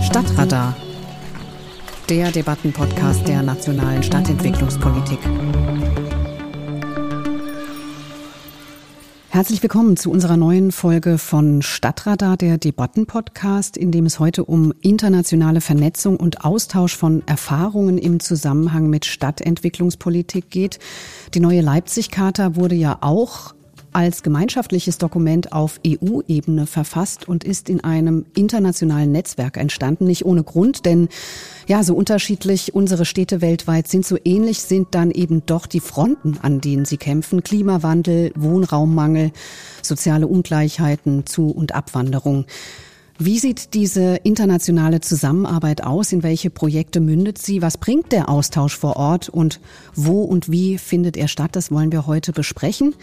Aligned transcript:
Stadtradar, 0.00 0.76
der 2.08 2.30
Debattenpodcast 2.30 3.26
der 3.26 3.42
nationalen 3.42 4.02
Stadtentwicklungspolitik. 4.02 5.18
Herzlich 9.28 9.62
willkommen 9.62 9.96
zu 9.96 10.10
unserer 10.10 10.36
neuen 10.36 10.72
Folge 10.72 11.18
von 11.18 11.62
Stadtradar, 11.62 12.36
der 12.36 12.58
Debattenpodcast, 12.58 13.76
in 13.76 13.90
dem 13.90 14.06
es 14.06 14.18
heute 14.18 14.44
um 14.44 14.72
internationale 14.80 15.60
Vernetzung 15.60 16.16
und 16.16 16.44
Austausch 16.44 16.96
von 16.96 17.22
Erfahrungen 17.26 17.98
im 17.98 18.20
Zusammenhang 18.20 18.88
mit 18.88 19.04
Stadtentwicklungspolitik 19.04 20.50
geht. 20.50 20.78
Die 21.34 21.40
neue 21.40 21.60
Leipzig-Charta 21.60 22.56
wurde 22.56 22.76
ja 22.76 22.98
auch 23.00 23.54
als 23.98 24.22
gemeinschaftliches 24.22 24.98
Dokument 24.98 25.52
auf 25.52 25.80
EU-Ebene 25.84 26.68
verfasst 26.68 27.26
und 27.26 27.42
ist 27.42 27.68
in 27.68 27.82
einem 27.82 28.26
internationalen 28.36 29.10
Netzwerk 29.10 29.56
entstanden. 29.56 30.04
Nicht 30.04 30.24
ohne 30.24 30.44
Grund, 30.44 30.86
denn 30.86 31.08
ja, 31.66 31.82
so 31.82 31.96
unterschiedlich 31.96 32.76
unsere 32.76 33.04
Städte 33.04 33.40
weltweit 33.40 33.88
sind, 33.88 34.06
so 34.06 34.16
ähnlich 34.24 34.60
sind 34.60 34.94
dann 34.94 35.10
eben 35.10 35.44
doch 35.46 35.66
die 35.66 35.80
Fronten, 35.80 36.38
an 36.42 36.60
denen 36.60 36.84
sie 36.84 36.96
kämpfen. 36.96 37.42
Klimawandel, 37.42 38.30
Wohnraummangel, 38.36 39.32
soziale 39.82 40.28
Ungleichheiten, 40.28 41.26
Zu- 41.26 41.50
und 41.50 41.74
Abwanderung. 41.74 42.46
Wie 43.20 43.40
sieht 43.40 43.74
diese 43.74 44.14
internationale 44.22 45.00
Zusammenarbeit 45.00 45.82
aus? 45.82 46.12
In 46.12 46.22
welche 46.22 46.50
Projekte 46.50 47.00
mündet 47.00 47.36
sie? 47.36 47.62
Was 47.62 47.76
bringt 47.76 48.12
der 48.12 48.28
Austausch 48.28 48.76
vor 48.76 48.94
Ort 48.94 49.28
und 49.28 49.58
wo 49.96 50.22
und 50.22 50.52
wie 50.52 50.78
findet 50.78 51.16
er 51.16 51.26
statt? 51.26 51.56
Das 51.56 51.72
wollen 51.72 51.90
wir 51.90 52.06
heute 52.06 52.30
besprechen. 52.30 52.94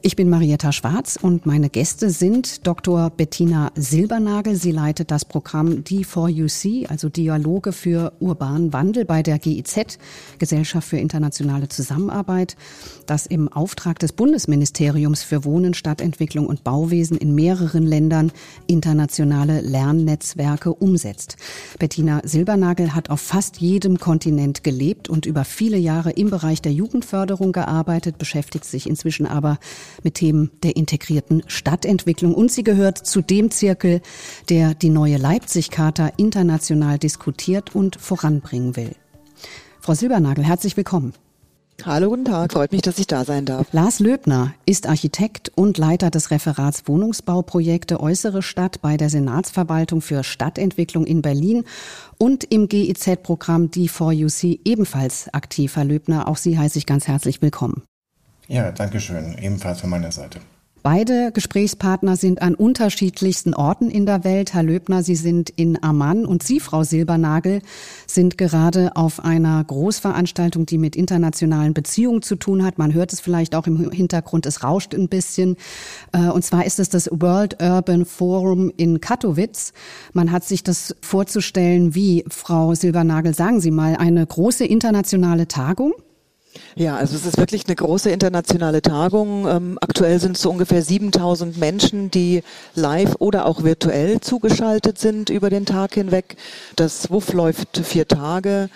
Ich 0.00 0.14
bin 0.14 0.30
Marietta 0.30 0.70
Schwarz 0.70 1.18
und 1.20 1.44
meine 1.44 1.70
Gäste 1.70 2.10
sind 2.10 2.64
Dr. 2.68 3.10
Bettina 3.10 3.72
Silbernagel. 3.74 4.54
Sie 4.54 4.70
leitet 4.70 5.10
das 5.10 5.24
Programm 5.24 5.82
D4UC, 5.82 6.86
also 6.86 7.08
Dialoge 7.08 7.72
für 7.72 8.12
urbanen 8.20 8.72
Wandel 8.72 9.04
bei 9.04 9.24
der 9.24 9.40
GIZ, 9.40 9.98
Gesellschaft 10.38 10.86
für 10.86 10.98
internationale 10.98 11.68
Zusammenarbeit, 11.68 12.56
das 13.06 13.26
im 13.26 13.48
Auftrag 13.48 13.98
des 13.98 14.12
Bundesministeriums 14.12 15.24
für 15.24 15.44
Wohnen, 15.44 15.74
Stadtentwicklung 15.74 16.46
und 16.46 16.62
Bauwesen 16.62 17.16
in 17.16 17.34
mehreren 17.34 17.82
Ländern 17.82 18.30
internationale 18.68 19.63
Lernnetzwerke 19.64 20.72
umsetzt. 20.72 21.36
Bettina 21.78 22.20
Silbernagel 22.22 22.94
hat 22.94 23.10
auf 23.10 23.20
fast 23.20 23.56
jedem 23.56 23.98
Kontinent 23.98 24.62
gelebt 24.62 25.08
und 25.08 25.26
über 25.26 25.44
viele 25.44 25.78
Jahre 25.78 26.12
im 26.12 26.30
Bereich 26.30 26.62
der 26.62 26.72
Jugendförderung 26.72 27.52
gearbeitet, 27.52 28.18
beschäftigt 28.18 28.64
sich 28.64 28.88
inzwischen 28.88 29.26
aber 29.26 29.58
mit 30.02 30.14
Themen 30.14 30.50
der 30.62 30.76
integrierten 30.76 31.42
Stadtentwicklung 31.46 32.34
und 32.34 32.52
sie 32.52 32.62
gehört 32.62 32.98
zu 32.98 33.22
dem 33.22 33.50
Zirkel, 33.50 34.02
der 34.48 34.74
die 34.74 34.90
neue 34.90 35.16
Leipzig-Charta 35.16 36.12
international 36.16 36.98
diskutiert 36.98 37.74
und 37.74 37.96
voranbringen 37.96 38.76
will. 38.76 38.94
Frau 39.80 39.94
Silbernagel, 39.94 40.44
herzlich 40.44 40.76
willkommen. 40.76 41.14
Hallo, 41.82 42.08
guten 42.08 42.24
Tag. 42.24 42.52
Freut 42.52 42.72
mich, 42.72 42.82
dass 42.82 42.98
ich 42.98 43.06
da 43.06 43.24
sein 43.24 43.44
darf. 43.44 43.72
Lars 43.72 43.98
Löbner 43.98 44.54
ist 44.64 44.86
Architekt 44.86 45.50
und 45.54 45.76
Leiter 45.76 46.10
des 46.10 46.30
Referats 46.30 46.84
Wohnungsbauprojekte 46.86 48.00
Äußere 48.00 48.42
Stadt 48.42 48.80
bei 48.80 48.96
der 48.96 49.10
Senatsverwaltung 49.10 50.00
für 50.00 50.24
Stadtentwicklung 50.24 51.04
in 51.04 51.20
Berlin 51.20 51.64
und 52.16 52.44
im 52.44 52.68
GIZ-Programm 52.68 53.66
D4UC 53.66 54.60
ebenfalls 54.64 55.32
aktiv. 55.34 55.76
Herr 55.76 55.84
Löbner, 55.84 56.28
auch 56.28 56.38
Sie 56.38 56.58
heiße 56.58 56.78
ich 56.78 56.86
ganz 56.86 57.06
herzlich 57.06 57.42
willkommen. 57.42 57.82
Ja, 58.46 58.72
danke 58.72 59.00
schön. 59.00 59.36
Ebenfalls 59.38 59.80
von 59.80 59.90
meiner 59.90 60.12
Seite. 60.12 60.40
Beide 60.84 61.32
Gesprächspartner 61.32 62.14
sind 62.14 62.42
an 62.42 62.54
unterschiedlichsten 62.54 63.54
Orten 63.54 63.88
in 63.88 64.04
der 64.04 64.22
Welt. 64.22 64.52
Herr 64.52 64.62
Löbner, 64.62 65.02
Sie 65.02 65.14
sind 65.14 65.48
in 65.48 65.82
Amman 65.82 66.26
und 66.26 66.42
Sie, 66.42 66.60
Frau 66.60 66.82
Silbernagel, 66.82 67.62
sind 68.06 68.36
gerade 68.36 68.94
auf 68.94 69.24
einer 69.24 69.64
Großveranstaltung, 69.64 70.66
die 70.66 70.76
mit 70.76 70.94
internationalen 70.94 71.72
Beziehungen 71.72 72.20
zu 72.20 72.36
tun 72.36 72.62
hat. 72.62 72.76
Man 72.76 72.92
hört 72.92 73.14
es 73.14 73.20
vielleicht 73.20 73.54
auch 73.54 73.66
im 73.66 73.92
Hintergrund, 73.92 74.44
es 74.44 74.62
rauscht 74.62 74.94
ein 74.94 75.08
bisschen. 75.08 75.56
Äh, 76.12 76.28
und 76.28 76.44
zwar 76.44 76.66
ist 76.66 76.78
es 76.78 76.90
das 76.90 77.08
World 77.10 77.62
Urban 77.62 78.04
Forum 78.04 78.70
in 78.76 79.00
Katowice. 79.00 79.72
Man 80.12 80.32
hat 80.32 80.44
sich 80.44 80.64
das 80.64 80.94
vorzustellen 81.00 81.94
wie, 81.94 82.26
Frau 82.28 82.74
Silbernagel, 82.74 83.32
sagen 83.32 83.62
Sie 83.62 83.70
mal, 83.70 83.96
eine 83.96 84.26
große 84.26 84.66
internationale 84.66 85.48
Tagung? 85.48 85.94
Ja, 86.76 86.96
also 86.96 87.16
es 87.16 87.26
ist 87.26 87.38
wirklich 87.38 87.66
eine 87.66 87.76
große 87.76 88.10
internationale 88.10 88.82
Tagung. 88.82 89.46
Ähm, 89.48 89.78
aktuell 89.80 90.18
sind 90.18 90.36
es 90.36 90.42
so 90.42 90.50
ungefähr 90.50 90.82
7000 90.82 91.56
Menschen, 91.58 92.10
die 92.10 92.42
live 92.74 93.16
oder 93.18 93.46
auch 93.46 93.62
virtuell 93.62 94.20
zugeschaltet 94.20 94.98
sind 94.98 95.30
über 95.30 95.50
den 95.50 95.66
Tag 95.66 95.94
hinweg. 95.94 96.36
Das 96.76 97.10
WUF 97.10 97.32
läuft 97.32 97.78
vier 97.78 98.08
Tage 98.08 98.70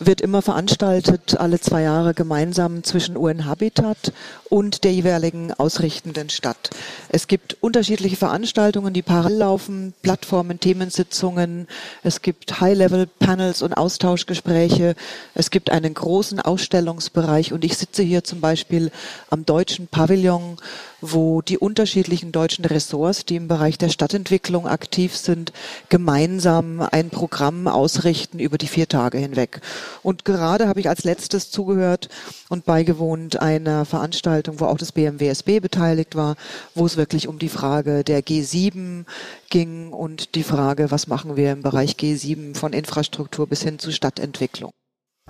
wird 0.00 0.22
immer 0.22 0.42
veranstaltet, 0.42 1.38
alle 1.38 1.60
zwei 1.60 1.82
Jahre 1.82 2.14
gemeinsam 2.14 2.82
zwischen 2.82 3.16
UN 3.16 3.44
Habitat 3.44 4.12
und 4.48 4.82
der 4.84 4.92
jeweiligen 4.92 5.52
ausrichtenden 5.52 6.30
Stadt. 6.30 6.70
Es 7.10 7.26
gibt 7.26 7.58
unterschiedliche 7.60 8.16
Veranstaltungen, 8.16 8.94
die 8.94 9.02
parallel 9.02 9.38
laufen, 9.38 9.94
Plattformen, 10.02 10.58
Themensitzungen, 10.58 11.68
es 12.02 12.22
gibt 12.22 12.60
High-Level-Panels 12.60 13.62
und 13.62 13.74
Austauschgespräche, 13.74 14.96
es 15.34 15.50
gibt 15.50 15.70
einen 15.70 15.94
großen 15.94 16.40
Ausstellungsbereich 16.40 17.52
und 17.52 17.64
ich 17.64 17.76
sitze 17.76 18.02
hier 18.02 18.24
zum 18.24 18.40
Beispiel 18.40 18.90
am 19.28 19.44
deutschen 19.44 19.86
Pavillon 19.86 20.56
wo 21.00 21.42
die 21.42 21.58
unterschiedlichen 21.58 22.32
deutschen 22.32 22.64
Ressorts, 22.64 23.24
die 23.24 23.36
im 23.36 23.48
Bereich 23.48 23.78
der 23.78 23.88
Stadtentwicklung 23.88 24.66
aktiv 24.66 25.16
sind, 25.16 25.52
gemeinsam 25.88 26.80
ein 26.80 27.10
Programm 27.10 27.68
ausrichten 27.68 28.38
über 28.38 28.58
die 28.58 28.68
vier 28.68 28.88
Tage 28.88 29.18
hinweg. 29.18 29.60
Und 30.02 30.24
gerade 30.24 30.68
habe 30.68 30.80
ich 30.80 30.88
als 30.88 31.04
letztes 31.04 31.50
zugehört 31.50 32.08
und 32.48 32.64
beigewohnt 32.64 33.40
einer 33.40 33.84
Veranstaltung, 33.84 34.60
wo 34.60 34.66
auch 34.66 34.78
das 34.78 34.92
BMWSB 34.92 35.60
beteiligt 35.60 36.16
war, 36.16 36.36
wo 36.74 36.86
es 36.86 36.96
wirklich 36.96 37.28
um 37.28 37.38
die 37.38 37.48
Frage 37.48 38.04
der 38.04 38.22
G7 38.22 39.04
ging 39.48 39.92
und 39.92 40.34
die 40.34 40.42
Frage, 40.42 40.90
was 40.90 41.06
machen 41.06 41.36
wir 41.36 41.52
im 41.52 41.62
Bereich 41.62 41.92
G7 41.92 42.56
von 42.56 42.72
Infrastruktur 42.72 43.46
bis 43.46 43.62
hin 43.62 43.78
zu 43.78 43.92
Stadtentwicklung. 43.92 44.72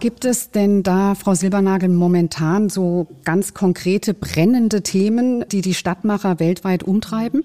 Gibt 0.00 0.24
es 0.24 0.50
denn 0.50 0.82
da, 0.82 1.14
Frau 1.14 1.34
Silbernagel, 1.34 1.90
momentan 1.90 2.70
so 2.70 3.06
ganz 3.24 3.52
konkrete 3.52 4.14
brennende 4.14 4.82
Themen, 4.82 5.44
die 5.48 5.60
die 5.60 5.74
Stadtmacher 5.74 6.40
weltweit 6.40 6.82
umtreiben? 6.82 7.44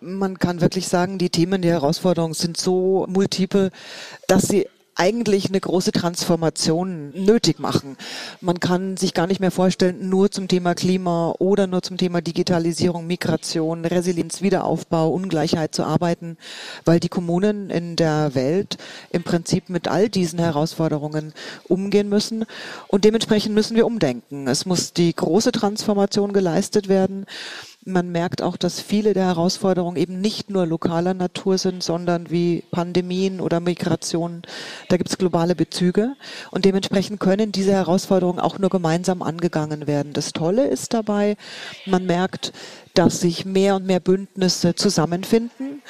Man 0.00 0.40
kann 0.40 0.60
wirklich 0.60 0.88
sagen, 0.88 1.18
die 1.18 1.30
Themen, 1.30 1.62
die 1.62 1.68
Herausforderungen 1.68 2.34
sind 2.34 2.56
so 2.56 3.06
multiple, 3.08 3.70
dass 4.26 4.48
sie 4.48 4.66
eigentlich 4.94 5.48
eine 5.48 5.60
große 5.60 5.92
Transformation 5.92 7.10
nötig 7.10 7.58
machen. 7.58 7.96
Man 8.40 8.60
kann 8.60 8.96
sich 8.96 9.14
gar 9.14 9.26
nicht 9.26 9.40
mehr 9.40 9.50
vorstellen, 9.50 10.08
nur 10.08 10.30
zum 10.30 10.48
Thema 10.48 10.74
Klima 10.74 11.34
oder 11.38 11.66
nur 11.66 11.82
zum 11.82 11.96
Thema 11.96 12.20
Digitalisierung, 12.20 13.06
Migration, 13.06 13.84
Resilienz, 13.84 14.42
Wiederaufbau, 14.42 15.10
Ungleichheit 15.10 15.74
zu 15.74 15.84
arbeiten, 15.84 16.36
weil 16.84 17.00
die 17.00 17.08
Kommunen 17.08 17.70
in 17.70 17.96
der 17.96 18.34
Welt 18.34 18.76
im 19.10 19.22
Prinzip 19.22 19.70
mit 19.70 19.88
all 19.88 20.08
diesen 20.08 20.38
Herausforderungen 20.38 21.32
umgehen 21.64 22.08
müssen. 22.08 22.44
Und 22.88 23.04
dementsprechend 23.04 23.54
müssen 23.54 23.76
wir 23.76 23.86
umdenken. 23.86 24.46
Es 24.46 24.66
muss 24.66 24.92
die 24.92 25.14
große 25.14 25.52
Transformation 25.52 26.32
geleistet 26.32 26.88
werden. 26.88 27.26
Man 27.84 28.12
merkt 28.12 28.42
auch, 28.42 28.56
dass 28.56 28.80
viele 28.80 29.12
der 29.12 29.24
Herausforderungen 29.26 29.96
eben 29.96 30.20
nicht 30.20 30.50
nur 30.50 30.66
lokaler 30.66 31.14
Natur 31.14 31.58
sind, 31.58 31.82
sondern 31.82 32.30
wie 32.30 32.62
Pandemien 32.70 33.40
oder 33.40 33.58
Migration. 33.58 34.42
Da 34.88 34.96
gibt 34.96 35.10
es 35.10 35.18
globale 35.18 35.56
Bezüge 35.56 36.14
und 36.52 36.64
dementsprechend 36.64 37.18
können 37.18 37.50
diese 37.50 37.72
Herausforderungen 37.72 38.38
auch 38.38 38.60
nur 38.60 38.70
gemeinsam 38.70 39.20
angegangen 39.20 39.88
werden. 39.88 40.12
Das 40.12 40.32
Tolle 40.32 40.68
ist 40.68 40.94
dabei, 40.94 41.36
man 41.84 42.06
merkt, 42.06 42.52
dass 42.94 43.20
sich 43.20 43.44
mehr 43.44 43.74
und 43.74 43.86
mehr 43.86 44.00
Bündnisse 44.00 44.76
zusammenfinden 44.76 45.82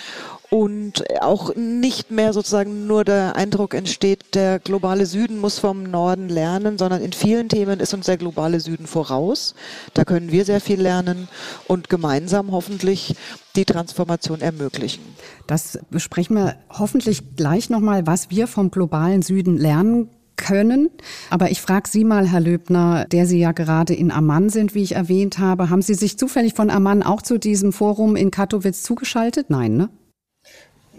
und 0.53 1.05
auch 1.23 1.55
nicht 1.57 2.11
mehr 2.11 2.35
sozusagen 2.35 2.87
nur 2.87 3.05
der 3.05 3.37
Eindruck 3.37 3.73
entsteht, 3.73 4.35
der 4.35 4.59
globale 4.59 5.07
Süden 5.07 5.39
muss 5.39 5.59
vom 5.59 5.85
Norden 5.85 6.29
lernen, 6.29 6.77
sondern 6.77 7.01
in 7.01 7.15
vielen 7.15 7.49
Themen 7.49 7.81
ist 7.81 7.95
uns 7.95 8.05
der 8.05 8.19
globale 8.19 8.61
Süden 8.61 8.87
voraus. 8.87 9.55
Da 9.95 10.05
können 10.05 10.31
wir 10.31 10.45
sehr 10.45 10.61
viel 10.61 10.79
lernen 10.79 11.29
und 11.69 11.89
gemeinsam 11.89 12.53
hoffentlich 12.53 13.17
die 13.57 13.65
Transformation 13.65 14.43
ermöglichen. 14.43 15.01
Das 15.47 15.79
besprechen 15.91 16.37
wir 16.37 16.57
hoffentlich 16.69 17.35
gleich 17.35 17.71
nochmal, 17.71 18.07
was 18.07 18.29
wir 18.29 18.47
vom 18.47 18.71
globalen 18.71 19.23
Süden 19.23 19.57
lernen 19.57 20.11
können. 20.37 20.91
Aber 21.31 21.51
ich 21.51 21.63
frage 21.63 21.89
Sie 21.89 22.05
mal, 22.05 22.29
Herr 22.29 22.41
Löbner, 22.41 23.07
der 23.07 23.25
Sie 23.25 23.39
ja 23.39 23.53
gerade 23.53 23.95
in 23.95 24.11
Amman 24.11 24.51
sind, 24.51 24.75
wie 24.75 24.83
ich 24.83 24.97
erwähnt 24.97 25.39
habe. 25.39 25.71
Haben 25.71 25.81
Sie 25.81 25.95
sich 25.95 26.19
zufällig 26.19 26.53
von 26.53 26.69
Amman 26.69 27.03
auch 27.03 27.23
zu 27.23 27.39
diesem 27.39 27.73
Forum 27.73 28.17
in 28.17 28.31
Katowice 28.31 28.83
zugeschaltet? 28.83 29.49
Nein, 29.49 29.79
ne? 29.79 29.89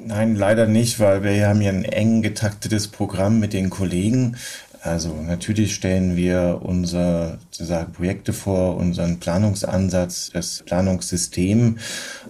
Nein, 0.06 0.36
leider 0.36 0.68
nicht, 0.68 1.00
weil 1.00 1.24
wir 1.24 1.48
haben 1.48 1.62
hier 1.62 1.72
ein 1.72 1.86
eng 1.86 2.22
getaktetes 2.22 2.90
Programm 2.90 3.40
mit 3.40 3.54
den 3.54 3.70
Kollegen. 3.70 4.36
Also 4.82 5.14
natürlich 5.14 5.74
stellen 5.74 6.18
wir 6.18 6.60
unsere 6.62 7.38
sozusagen 7.52 7.94
Projekte 7.94 8.34
vor, 8.34 8.76
unseren 8.76 9.20
Planungsansatz, 9.22 10.32
das 10.34 10.64
Planungssystem, 10.66 11.78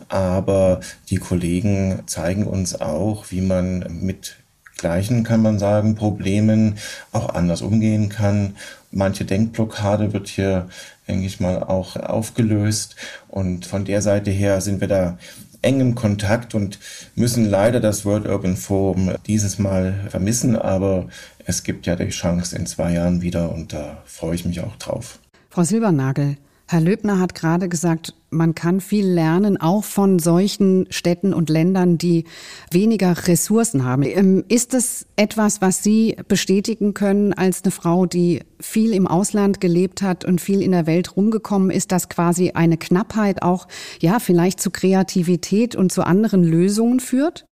aber 0.07 0.81
die 1.09 1.17
Kollegen 1.17 2.03
zeigen 2.05 2.45
uns 2.45 2.79
auch, 2.79 3.31
wie 3.31 3.41
man 3.41 3.87
mit 4.01 4.35
gleichen, 4.77 5.23
kann 5.23 5.41
man 5.41 5.57
sagen, 5.57 5.95
Problemen 5.95 6.75
auch 7.11 7.33
anders 7.33 7.63
umgehen 7.63 8.09
kann. 8.09 8.55
Manche 8.91 9.25
Denkblockade 9.25 10.13
wird 10.13 10.27
hier, 10.27 10.67
denke 11.07 11.25
ich 11.25 11.39
mal, 11.39 11.63
auch 11.63 11.95
aufgelöst. 11.95 12.95
Und 13.29 13.65
von 13.65 13.85
der 13.85 14.03
Seite 14.03 14.29
her 14.29 14.61
sind 14.61 14.79
wir 14.79 14.87
da 14.87 15.17
engem 15.63 15.95
Kontakt 15.95 16.53
und 16.53 16.79
müssen 17.15 17.45
leider 17.45 17.79
das 17.79 18.05
World 18.05 18.27
Urban 18.27 18.57
Forum 18.57 19.11
dieses 19.25 19.59
Mal 19.59 20.07
vermissen, 20.09 20.55
aber 20.55 21.07
es 21.45 21.63
gibt 21.63 21.87
ja 21.87 21.95
die 21.95 22.09
Chance 22.09 22.55
in 22.55 22.65
zwei 22.65 22.93
Jahren 22.93 23.21
wieder 23.21 23.51
und 23.51 23.73
da 23.73 24.01
freue 24.05 24.35
ich 24.35 24.45
mich 24.45 24.61
auch 24.61 24.75
drauf. 24.77 25.19
Frau 25.49 25.63
Silbernagel, 25.63 26.37
Herr 26.73 26.81
Löbner 26.81 27.19
hat 27.19 27.35
gerade 27.35 27.69
gesagt, 27.69 28.15
man 28.31 28.55
kann 28.55 28.81
viel 28.81 29.05
lernen, 29.05 29.61
auch 29.61 29.83
von 29.83 30.17
solchen 30.17 30.87
Städten 30.89 31.31
und 31.31 31.51
Ländern, 31.51 31.99
die 31.99 32.23
weniger 32.71 33.27
Ressourcen 33.27 33.85
haben. 33.85 34.01
Ähm, 34.01 34.43
ist 34.49 34.73
es 34.73 35.05
etwas, 35.15 35.61
was 35.61 35.83
Sie 35.83 36.17
bestätigen 36.27 36.95
können 36.95 37.31
als 37.31 37.63
eine 37.63 37.69
Frau, 37.69 38.07
die 38.07 38.41
viel 38.59 38.93
im 38.93 39.05
Ausland 39.05 39.61
gelebt 39.61 40.01
hat 40.01 40.25
und 40.25 40.41
viel 40.41 40.63
in 40.63 40.71
der 40.71 40.87
Welt 40.87 41.15
rumgekommen 41.15 41.69
ist, 41.69 41.91
dass 41.91 42.09
quasi 42.09 42.53
eine 42.55 42.77
Knappheit 42.77 43.43
auch, 43.43 43.67
ja, 43.99 44.17
vielleicht 44.17 44.59
zu 44.59 44.71
Kreativität 44.71 45.75
und 45.75 45.91
zu 45.91 46.01
anderen 46.03 46.43
Lösungen 46.43 46.99
führt? 46.99 47.45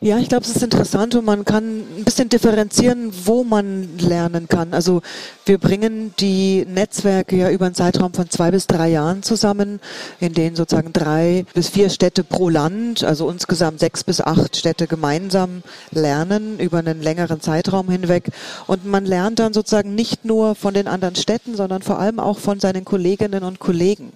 Ja, 0.00 0.18
ich 0.18 0.28
glaube, 0.28 0.44
es 0.44 0.54
ist 0.54 0.62
interessant 0.62 1.14
und 1.14 1.24
man 1.24 1.44
kann 1.44 1.80
ein 1.80 2.04
bisschen 2.04 2.28
differenzieren, 2.28 3.12
wo 3.24 3.44
man 3.44 3.98
lernen 3.98 4.46
kann. 4.46 4.74
Also 4.74 5.00
wir 5.46 5.58
bringen 5.58 6.12
die 6.20 6.66
Netzwerke 6.66 7.36
ja 7.36 7.50
über 7.50 7.66
einen 7.66 7.74
Zeitraum 7.74 8.12
von 8.12 8.28
zwei 8.28 8.50
bis 8.50 8.66
drei 8.66 8.90
Jahren 8.90 9.22
zusammen, 9.22 9.80
in 10.20 10.34
denen 10.34 10.54
sozusagen 10.54 10.92
drei 10.92 11.46
bis 11.54 11.70
vier 11.70 11.88
Städte 11.88 12.24
pro 12.24 12.50
Land, 12.50 13.04
also 13.04 13.30
insgesamt 13.30 13.80
sechs 13.80 14.04
bis 14.04 14.20
acht 14.20 14.56
Städte 14.56 14.86
gemeinsam 14.86 15.62
lernen 15.90 16.58
über 16.58 16.78
einen 16.78 17.00
längeren 17.02 17.40
Zeitraum 17.40 17.90
hinweg. 17.90 18.30
Und 18.66 18.84
man 18.84 19.06
lernt 19.06 19.38
dann 19.38 19.54
sozusagen 19.54 19.94
nicht 19.94 20.26
nur 20.26 20.54
von 20.54 20.74
den 20.74 20.88
anderen 20.88 21.16
Städten, 21.16 21.56
sondern 21.56 21.80
vor 21.80 21.98
allem 21.98 22.20
auch 22.20 22.38
von 22.38 22.60
seinen 22.60 22.84
Kolleginnen 22.84 23.44
und 23.44 23.60
Kollegen. 23.60 24.12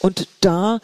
Und 0.00 0.26
da 0.40 0.80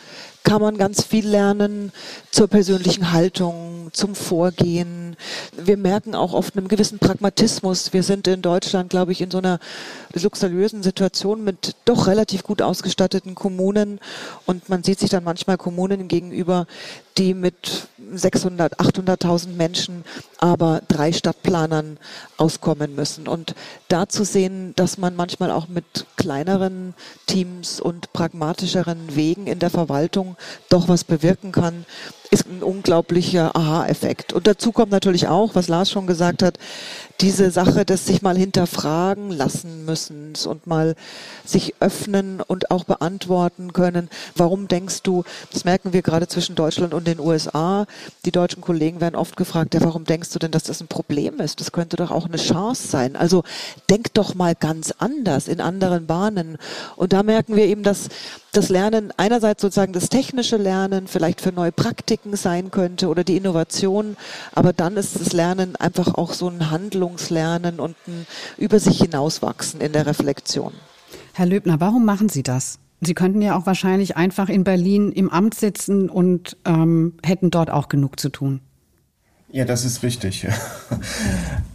kann 0.46 0.62
man 0.62 0.78
ganz 0.78 1.02
viel 1.02 1.26
lernen 1.26 1.90
zur 2.30 2.46
persönlichen 2.46 3.10
Haltung, 3.10 3.90
zum 3.92 4.14
Vorgehen. 4.14 5.16
Wir 5.56 5.76
merken 5.76 6.14
auch 6.14 6.34
oft 6.34 6.56
einen 6.56 6.68
gewissen 6.68 7.00
Pragmatismus. 7.00 7.92
Wir 7.92 8.04
sind 8.04 8.28
in 8.28 8.42
Deutschland, 8.42 8.88
glaube 8.88 9.10
ich, 9.10 9.20
in 9.20 9.32
so 9.32 9.38
einer 9.38 9.58
luxuriösen 10.14 10.84
Situation 10.84 11.42
mit 11.42 11.74
doch 11.84 12.06
relativ 12.06 12.44
gut 12.44 12.62
ausgestatteten 12.62 13.34
Kommunen 13.34 13.98
und 14.46 14.68
man 14.68 14.84
sieht 14.84 15.00
sich 15.00 15.10
dann 15.10 15.24
manchmal 15.24 15.58
Kommunen 15.58 16.06
gegenüber, 16.06 16.68
die 17.18 17.34
mit 17.34 17.88
600, 18.12 18.78
800.000 18.78 19.48
Menschen, 19.48 20.04
aber 20.38 20.82
drei 20.88 21.12
Stadtplanern 21.12 21.98
auskommen 22.36 22.94
müssen. 22.94 23.26
Und 23.26 23.54
da 23.88 24.08
zu 24.08 24.24
sehen, 24.24 24.74
dass 24.76 24.98
man 24.98 25.16
manchmal 25.16 25.50
auch 25.50 25.68
mit 25.68 26.06
kleineren 26.16 26.94
Teams 27.26 27.80
und 27.80 28.12
pragmatischeren 28.12 29.16
Wegen 29.16 29.46
in 29.46 29.58
der 29.58 29.70
Verwaltung 29.70 30.36
doch 30.68 30.88
was 30.88 31.04
bewirken 31.04 31.52
kann, 31.52 31.86
ist 32.30 32.46
ein 32.46 32.62
unglaublicher 32.62 33.56
Aha-Effekt. 33.56 34.32
Und 34.32 34.46
dazu 34.46 34.72
kommt 34.72 34.92
natürlich 34.92 35.28
auch, 35.28 35.54
was 35.54 35.68
Lars 35.68 35.90
schon 35.90 36.06
gesagt 36.06 36.42
hat, 36.42 36.58
diese 37.20 37.50
Sache 37.50 37.84
des 37.84 38.06
sich 38.06 38.22
mal 38.22 38.36
hinterfragen 38.36 39.30
lassen 39.30 39.84
müssen 39.84 40.34
und 40.46 40.66
mal 40.66 40.94
sich 41.44 41.74
öffnen 41.80 42.40
und 42.40 42.70
auch 42.70 42.84
beantworten 42.84 43.72
können. 43.72 44.10
Warum 44.34 44.68
denkst 44.68 45.02
du, 45.02 45.24
das 45.52 45.64
merken 45.64 45.92
wir 45.92 46.02
gerade 46.02 46.28
zwischen 46.28 46.56
Deutschland 46.56 46.92
und 46.92 47.06
den 47.06 47.20
USA, 47.20 47.86
die 48.24 48.32
deutschen 48.32 48.60
Kollegen 48.60 49.00
werden 49.00 49.16
oft 49.16 49.36
gefragt, 49.36 49.74
ja, 49.74 49.80
warum 49.82 50.04
denkst 50.04 50.30
du 50.30 50.38
denn, 50.38 50.50
dass 50.50 50.64
das 50.64 50.80
ein 50.80 50.88
Problem 50.88 51.40
ist? 51.40 51.60
Das 51.60 51.72
könnte 51.72 51.96
doch 51.96 52.10
auch 52.10 52.26
eine 52.26 52.36
Chance 52.36 52.88
sein. 52.88 53.16
Also 53.16 53.44
denk 53.88 54.12
doch 54.14 54.34
mal 54.34 54.54
ganz 54.54 54.92
anders, 54.98 55.48
in 55.48 55.60
anderen 55.60 56.06
Bahnen. 56.06 56.58
Und 56.96 57.12
da 57.12 57.22
merken 57.22 57.56
wir 57.56 57.64
eben, 57.64 57.82
dass 57.82 58.08
das 58.56 58.68
Lernen 58.70 59.12
einerseits 59.16 59.60
sozusagen 59.60 59.92
das 59.92 60.08
technische 60.08 60.56
Lernen 60.56 61.06
vielleicht 61.06 61.40
für 61.40 61.52
neue 61.52 61.72
Praktiken 61.72 62.36
sein 62.36 62.70
könnte 62.70 63.08
oder 63.08 63.22
die 63.22 63.36
Innovation, 63.36 64.16
aber 64.54 64.72
dann 64.72 64.96
ist 64.96 65.20
das 65.20 65.32
Lernen 65.32 65.76
einfach 65.76 66.14
auch 66.14 66.32
so 66.32 66.48
ein 66.48 66.70
Handlungslernen 66.70 67.80
und 67.80 67.96
ein 68.06 68.26
über 68.56 68.80
sich 68.80 68.98
hinauswachsen 68.98 69.80
in 69.80 69.92
der 69.92 70.06
Reflexion. 70.06 70.72
Herr 71.34 71.46
Löbner, 71.46 71.80
warum 71.80 72.04
machen 72.04 72.28
Sie 72.28 72.42
das? 72.42 72.78
Sie 73.02 73.14
könnten 73.14 73.42
ja 73.42 73.58
auch 73.58 73.66
wahrscheinlich 73.66 74.16
einfach 74.16 74.48
in 74.48 74.64
Berlin 74.64 75.12
im 75.12 75.28
Amt 75.28 75.54
sitzen 75.54 76.08
und 76.08 76.56
ähm, 76.64 77.14
hätten 77.22 77.50
dort 77.50 77.70
auch 77.70 77.88
genug 77.88 78.18
zu 78.18 78.30
tun. 78.30 78.60
Ja, 79.56 79.64
das 79.64 79.86
ist 79.86 80.02
richtig. 80.02 80.46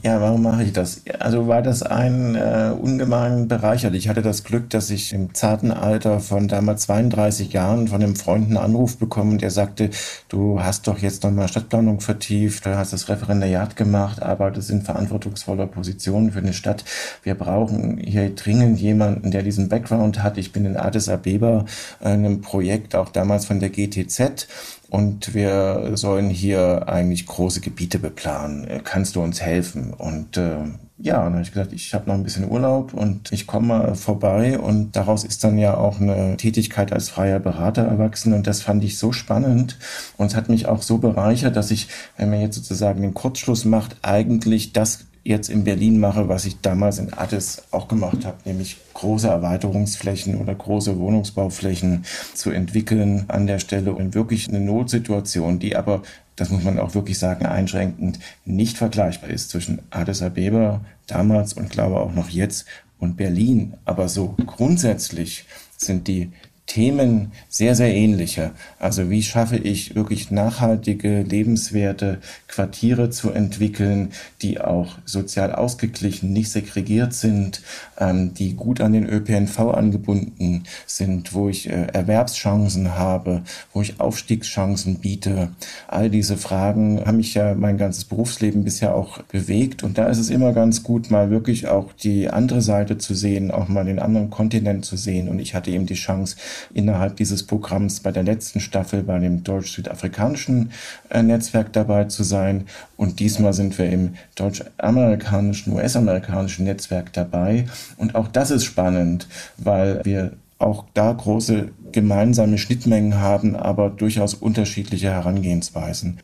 Ja, 0.04 0.20
warum 0.20 0.42
mache 0.42 0.64
ich 0.64 0.74
das? 0.74 1.02
Also 1.20 1.48
war 1.48 1.62
das 1.62 1.84
ein 1.84 2.34
äh, 2.34 2.72
ungemein 2.76 3.48
bereichert. 3.48 3.94
Ich 3.94 4.10
hatte 4.10 4.24
das 4.24 4.44
Glück, 4.44 4.68
dass 4.72 4.90
ich 4.90 5.14
im 5.14 5.36
zarten 5.36 5.70
Alter 5.70 6.20
von 6.20 6.48
damals 6.48 6.84
32 6.84 7.54
Jahren 7.54 7.88
von 7.88 8.02
einem 8.02 8.16
Freund 8.16 8.48
einen 8.48 8.58
Anruf 8.58 8.98
bekommen, 8.98 9.38
der 9.38 9.52
sagte, 9.52 9.92
du 10.28 10.60
hast 10.60 10.88
doch 10.88 10.98
jetzt 10.98 11.24
nochmal 11.24 11.50
Stadtplanung 11.50 12.00
vertieft, 12.00 12.66
du 12.66 12.76
hast 12.76 12.94
das 12.94 13.10
Referendariat 13.10 13.76
gemacht, 13.76 14.24
arbeitest 14.24 14.72
in 14.72 14.82
verantwortungsvoller 14.82 15.68
Position 15.68 16.32
für 16.32 16.40
eine 16.40 16.54
Stadt. 16.54 16.84
Wir 17.22 17.36
brauchen 17.36 18.00
hier 18.00 18.34
dringend 18.34 18.80
jemanden, 18.80 19.30
der 19.30 19.44
diesen 19.44 19.70
Background 19.70 20.24
hat. 20.24 20.40
Ich 20.40 20.52
bin 20.52 20.66
in 20.66 20.78
Addis 20.78 21.10
Abeba, 21.10 21.66
einem 22.00 22.42
Projekt 22.42 22.96
auch 22.96 23.10
damals 23.10 23.46
von 23.46 23.60
der 23.60 23.70
GTZ 23.70 24.48
und 24.92 25.34
wir 25.34 25.92
sollen 25.94 26.30
hier 26.30 26.90
eigentlich 26.90 27.26
große 27.26 27.62
Gebiete 27.62 27.98
beplanen. 27.98 28.68
Äh, 28.68 28.82
kannst 28.84 29.16
du 29.16 29.22
uns 29.22 29.42
helfen? 29.42 29.94
Und 29.94 30.36
äh, 30.36 30.66
ja, 30.98 31.24
dann 31.24 31.32
habe 31.32 31.42
ich 31.44 31.54
gesagt, 31.54 31.72
ich 31.72 31.94
habe 31.94 32.10
noch 32.10 32.16
ein 32.16 32.24
bisschen 32.24 32.52
Urlaub 32.52 32.94
und 32.94 33.32
ich 33.32 33.48
komme 33.48 33.68
mal 33.68 33.96
vorbei 33.96 34.60
und 34.60 34.98
daraus 34.98 35.24
ist 35.24 35.46
dann 35.46 35.58
ja 35.58 35.78
auch 35.78 36.02
eine 36.02 36.36
Tätigkeit 36.36 36.92
als 36.92 37.08
freier 37.08 37.40
Berater 37.40 37.84
erwachsen 37.84 38.34
und 38.34 38.46
das 38.46 38.62
fand 38.62 38.84
ich 38.84 38.98
so 38.98 39.14
spannend 39.14 39.78
und 40.18 40.28
es 40.28 40.36
hat 40.36 40.50
mich 40.50 40.68
auch 40.68 40.82
so 40.82 40.98
bereichert, 40.98 41.56
dass 41.56 41.72
ich, 41.72 41.88
wenn 42.18 42.30
man 42.30 42.42
jetzt 42.42 42.58
sozusagen 42.58 43.02
den 43.02 43.14
Kurzschluss 43.14 43.64
macht, 43.64 43.96
eigentlich 44.02 44.74
das 44.74 45.06
jetzt 45.24 45.50
in 45.50 45.64
Berlin 45.64 46.00
mache, 46.00 46.28
was 46.28 46.46
ich 46.46 46.62
damals 46.62 46.98
in 46.98 47.14
Addis 47.14 47.64
auch 47.72 47.88
gemacht 47.88 48.26
habe, 48.26 48.38
nämlich 48.46 48.78
große 48.94 49.28
Erweiterungsflächen 49.28 50.40
oder 50.40 50.56
große 50.56 50.98
Wohnungsbauflächen 50.98 52.06
zu 52.34 52.50
entwickeln 52.50 53.26
an 53.28 53.46
der 53.46 53.60
Stelle 53.60 53.94
und 53.94 54.16
wirklich 54.16 54.50
eine 54.50 54.60
Notsituation, 54.60 55.60
die 55.60 55.76
aber, 55.76 56.02
das 56.36 56.50
muss 56.50 56.64
man 56.64 56.80
auch 56.80 56.96
wirklich 56.96 57.20
sagen, 57.20 57.46
einschränkend 57.46 58.20
nicht 58.46 58.78
vergleichbar 58.78 59.30
ist 59.30 59.52
zwischen 59.52 59.82
Addis 59.92 60.22
Abeba 60.24 60.82
damals 61.06 61.54
und 61.54 61.70
glaube 61.70 62.00
auch 62.00 62.14
noch 62.14 62.30
jetzt 62.30 62.66
und 63.00 63.18
Berlin. 63.18 63.74
Aber 63.86 64.08
so 64.08 64.36
grundsätzlich 64.46 65.46
sind 65.78 66.08
die 66.08 66.32
Themen 66.72 67.34
sehr, 67.50 67.76
sehr 67.76 67.94
ähnliche. 67.94 68.52
Also 68.80 69.10
wie 69.10 69.24
schaffe 69.24 69.58
ich 69.58 69.94
wirklich 69.94 70.32
nachhaltige, 70.32 71.22
lebenswerte 71.22 72.20
Quartiere 72.48 73.10
zu 73.10 73.30
entwickeln, 73.32 74.14
die 74.42 74.62
auch 74.62 74.96
sozial 75.04 75.52
ausgeglichen, 75.52 76.32
nicht 76.32 76.50
segregiert 76.50 77.14
sind, 77.14 77.62
ähm, 78.00 78.34
die 78.36 78.54
gut 78.54 78.80
an 78.80 78.94
den 78.94 79.06
ÖPNV 79.06 79.60
angebunden 79.60 80.64
sind, 80.86 81.34
wo 81.34 81.50
ich 81.50 81.70
äh, 81.70 81.88
Erwerbschancen 81.92 82.96
habe, 82.96 83.42
wo 83.74 83.82
ich 83.82 84.00
Aufstiegschancen 84.00 85.00
biete. 85.00 85.50
All 85.90 86.10
diese 86.10 86.38
Fragen 86.38 87.06
haben 87.06 87.18
mich 87.18 87.34
ja 87.34 87.54
mein 87.54 87.78
ganzes 87.78 88.06
Berufsleben 88.06 88.64
bisher 88.64 88.96
auch 88.96 89.22
bewegt 89.24 89.84
und 89.84 89.98
da 89.98 90.06
ist 90.08 90.20
es 90.20 90.30
immer 90.30 90.54
ganz 90.54 90.84
gut, 90.84 91.12
mal 91.12 91.32
wirklich 91.32 91.68
auch 91.68 91.92
die 91.92 92.30
andere 92.30 92.62
Seite 92.62 92.98
zu 92.98 93.14
sehen, 93.14 93.52
auch 93.52 93.68
mal 93.68 93.84
den 93.84 94.00
anderen 94.00 94.30
Kontinent 94.30 94.86
zu 94.86 94.96
sehen 94.96 95.28
und 95.28 95.40
ich 95.40 95.54
hatte 95.54 95.70
eben 95.70 95.86
die 95.86 95.96
Chance, 95.96 96.38
innerhalb 96.74 97.16
dieses 97.16 97.44
Programms 97.44 98.00
bei 98.00 98.12
der 98.12 98.24
letzten 98.24 98.60
Staffel 98.60 99.04
bei 99.04 99.20
dem 99.20 99.44
deutsch-südafrikanischen 99.44 100.72
äh, 101.10 101.24
Netzwerk 101.24 101.74
dabei 101.74 102.06
zu 102.06 102.24
sein 102.24 102.42
sein. 102.42 102.66
Und 102.98 103.20
diesmal 103.20 103.54
sind 103.54 103.78
wir 103.78 103.90
im 103.90 104.16
deutsch-amerikanischen, 104.36 105.74
US-amerikanischen 105.74 106.66
Netzwerk 106.66 107.14
dabei. 107.14 107.66
Und 107.98 108.16
auch 108.16 108.28
das 108.28 108.50
ist 108.52 108.66
spannend, 108.66 109.28
weil 109.58 110.02
wir 110.04 110.34
auch 110.58 110.86
da 110.94 111.12
große 111.12 111.70
gemeinsame 111.92 112.58
Schnittmengen 112.58 113.20
haben, 113.20 113.56
aber 113.56 113.90
durchaus 113.90 114.34
unterschiedliche 114.34 115.10
Herangehensweisen. 115.10 116.20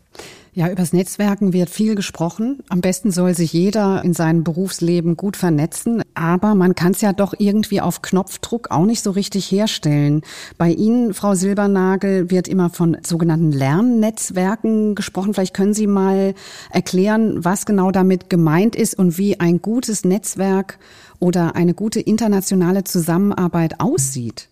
Ja, 0.58 0.72
übers 0.72 0.92
Netzwerken 0.92 1.54
wird 1.54 1.70
viel 1.70 1.94
gesprochen. 1.94 2.64
Am 2.70 2.82
besten 2.82 3.12
soll 3.12 3.36
sich 3.36 3.54
jeder 3.54 4.04
in 4.04 4.16
seinem 4.16 4.44
Berufsleben 4.44 5.16
gut 5.16 5.38
vernetzen. 5.38 6.02
aber 6.16 6.56
man 6.56 6.74
kann 6.74 6.94
es 6.94 7.02
ja 7.02 7.14
doch 7.14 7.36
irgendwie 7.38 7.80
auf 7.80 8.02
Knopfdruck 8.02 8.72
auch 8.72 8.86
nicht 8.86 9.04
so 9.04 9.12
richtig 9.12 9.52
herstellen. 9.52 10.24
Bei 10.58 10.72
Ihnen, 10.72 11.14
Frau 11.14 11.36
Silbernagel, 11.36 12.32
wird 12.32 12.48
immer 12.48 12.72
von 12.72 12.98
sogenannten 13.06 13.52
Lernnetzwerken 13.52 14.96
gesprochen. 14.96 15.36
Vielleicht 15.36 15.54
können 15.54 15.76
Sie 15.76 15.86
mal 15.86 16.34
erklären, 16.72 17.46
was 17.46 17.68
genau 17.68 17.92
damit 17.92 18.32
gemeint 18.32 18.76
ist 18.76 18.98
und 18.98 19.20
wie 19.20 19.40
ein 19.40 19.62
gutes 19.62 20.06
Netzwerk 20.06 20.80
oder 21.20 21.56
eine 21.56 21.76
gute 21.76 22.00
internationale 22.00 22.84
Zusammenarbeit 22.84 23.80
aussieht. 23.80 24.50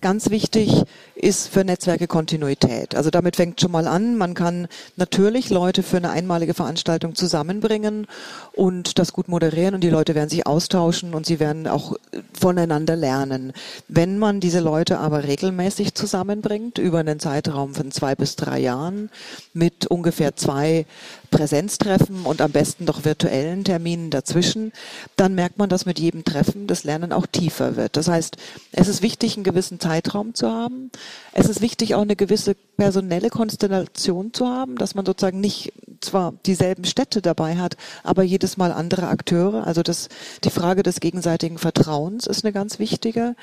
Ganz 0.00 0.30
wichtig 0.30 0.84
ist 1.18 1.48
für 1.48 1.64
Netzwerke 1.64 2.06
Kontinuität. 2.06 2.94
Also 2.94 3.10
damit 3.10 3.36
fängt 3.36 3.60
schon 3.60 3.72
mal 3.72 3.88
an. 3.88 4.16
Man 4.16 4.34
kann 4.34 4.68
natürlich 4.96 5.50
Leute 5.50 5.82
für 5.82 5.96
eine 5.96 6.10
einmalige 6.10 6.54
Veranstaltung 6.54 7.14
zusammenbringen 7.14 8.06
und 8.52 8.98
das 8.98 9.12
gut 9.12 9.28
moderieren 9.28 9.74
und 9.74 9.82
die 9.82 9.90
Leute 9.90 10.14
werden 10.14 10.28
sich 10.28 10.46
austauschen 10.46 11.14
und 11.14 11.26
sie 11.26 11.40
werden 11.40 11.66
auch 11.66 11.96
voneinander 12.32 12.94
lernen. 12.94 13.52
Wenn 13.88 14.18
man 14.18 14.40
diese 14.40 14.60
Leute 14.60 14.98
aber 14.98 15.24
regelmäßig 15.24 15.94
zusammenbringt, 15.94 16.78
über 16.78 16.98
einen 16.98 17.18
Zeitraum 17.18 17.74
von 17.74 17.90
zwei 17.90 18.14
bis 18.14 18.36
drei 18.36 18.60
Jahren, 18.60 19.10
mit 19.52 19.86
ungefähr 19.86 20.36
zwei 20.36 20.86
Präsenztreffen 21.30 22.22
und 22.24 22.40
am 22.40 22.52
besten 22.52 22.86
doch 22.86 23.04
virtuellen 23.04 23.64
Terminen 23.64 24.10
dazwischen, 24.10 24.72
dann 25.16 25.34
merkt 25.34 25.58
man, 25.58 25.68
dass 25.68 25.84
mit 25.84 25.98
jedem 25.98 26.24
Treffen 26.24 26.66
das 26.66 26.84
Lernen 26.84 27.12
auch 27.12 27.26
tiefer 27.26 27.76
wird. 27.76 27.96
Das 27.96 28.08
heißt, 28.08 28.36
es 28.72 28.88
ist 28.88 29.02
wichtig, 29.02 29.36
einen 29.36 29.44
gewissen 29.44 29.80
Zeitraum 29.80 30.34
zu 30.34 30.48
haben. 30.48 30.90
Es 31.32 31.48
ist 31.48 31.60
wichtig, 31.60 31.94
auch 31.94 32.02
eine 32.02 32.16
gewisse 32.16 32.54
personelle 32.76 33.30
Konstellation 33.30 34.32
zu 34.32 34.46
haben, 34.46 34.76
dass 34.76 34.94
man 34.94 35.06
sozusagen 35.06 35.40
nicht 35.40 35.72
zwar 36.00 36.34
dieselben 36.46 36.84
Städte 36.84 37.22
dabei 37.22 37.56
hat, 37.56 37.76
aber 38.02 38.22
jedes 38.22 38.56
Mal 38.56 38.72
andere 38.72 39.08
Akteure. 39.08 39.66
Also 39.66 39.82
das, 39.82 40.08
die 40.44 40.50
Frage 40.50 40.82
des 40.82 41.00
gegenseitigen 41.00 41.58
Vertrauens 41.58 42.26
ist 42.26 42.44
eine 42.44 42.52
ganz 42.52 42.78
wichtige. 42.78 43.36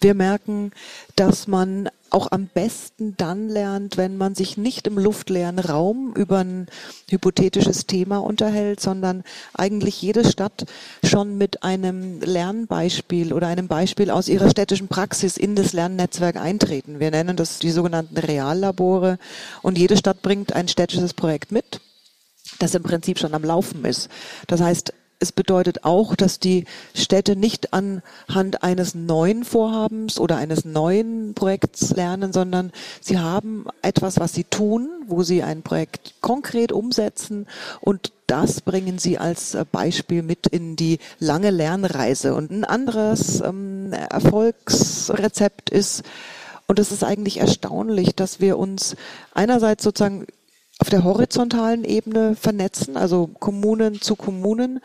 Wir 0.00 0.14
merken, 0.14 0.72
dass 1.16 1.46
man 1.46 1.88
auch 2.10 2.30
am 2.30 2.46
besten 2.46 3.16
dann 3.16 3.48
lernt, 3.48 3.96
wenn 3.96 4.16
man 4.16 4.34
sich 4.34 4.56
nicht 4.56 4.86
im 4.86 4.98
luftleeren 4.98 5.58
Raum 5.58 6.12
über 6.14 6.38
ein 6.38 6.66
hypothetisches 7.10 7.86
Thema 7.86 8.18
unterhält, 8.18 8.80
sondern 8.80 9.24
eigentlich 9.54 10.00
jede 10.00 10.28
Stadt 10.28 10.66
schon 11.02 11.36
mit 11.36 11.62
einem 11.62 12.20
Lernbeispiel 12.20 13.32
oder 13.32 13.48
einem 13.48 13.68
Beispiel 13.68 14.10
aus 14.10 14.28
ihrer 14.28 14.50
städtischen 14.50 14.88
Praxis 14.88 15.36
in 15.36 15.56
das 15.56 15.72
Lernnetzwerk 15.72 16.36
eintreten. 16.36 17.00
Wir 17.00 17.10
nennen 17.10 17.36
das 17.36 17.58
die 17.58 17.70
sogenannten 17.70 18.18
Reallabore 18.18 19.18
und 19.62 19.78
jede 19.78 19.96
Stadt 19.96 20.22
bringt 20.22 20.52
ein 20.52 20.68
städtisches 20.68 21.14
Projekt 21.14 21.52
mit 21.52 21.80
das 22.58 22.74
im 22.74 22.82
Prinzip 22.82 23.18
schon 23.18 23.34
am 23.34 23.44
Laufen 23.44 23.84
ist. 23.84 24.08
Das 24.46 24.60
heißt, 24.60 24.92
es 25.18 25.32
bedeutet 25.32 25.84
auch, 25.84 26.14
dass 26.14 26.38
die 26.38 26.64
Städte 26.94 27.36
nicht 27.36 27.72
anhand 27.72 28.62
eines 28.62 28.94
neuen 28.94 29.44
Vorhabens 29.44 30.20
oder 30.20 30.36
eines 30.36 30.64
neuen 30.64 31.34
Projekts 31.34 31.90
lernen, 31.96 32.32
sondern 32.32 32.72
sie 33.00 33.18
haben 33.18 33.66
etwas, 33.82 34.20
was 34.20 34.34
sie 34.34 34.44
tun, 34.44 34.88
wo 35.06 35.22
sie 35.22 35.42
ein 35.42 35.62
Projekt 35.62 36.14
konkret 36.20 36.72
umsetzen 36.72 37.46
und 37.80 38.12
das 38.26 38.60
bringen 38.60 38.98
sie 38.98 39.18
als 39.18 39.56
Beispiel 39.70 40.22
mit 40.22 40.48
in 40.48 40.74
die 40.74 40.98
lange 41.20 41.50
Lernreise. 41.50 42.34
Und 42.34 42.50
ein 42.50 42.64
anderes 42.64 43.40
ähm, 43.40 43.92
Erfolgsrezept 43.92 45.70
ist, 45.70 46.02
und 46.66 46.80
es 46.80 46.90
ist 46.90 47.04
eigentlich 47.04 47.38
erstaunlich, 47.38 48.16
dass 48.16 48.40
wir 48.40 48.58
uns 48.58 48.96
einerseits 49.32 49.84
sozusagen 49.84 50.26
auf 50.86 50.90
der 50.90 51.02
horizontalen 51.02 51.82
Ebene 51.82 52.36
vernetzen, 52.36 52.96
also 52.96 53.26
Kommunen 53.26 54.00
zu 54.00 54.14
Kommunen. 54.14 54.78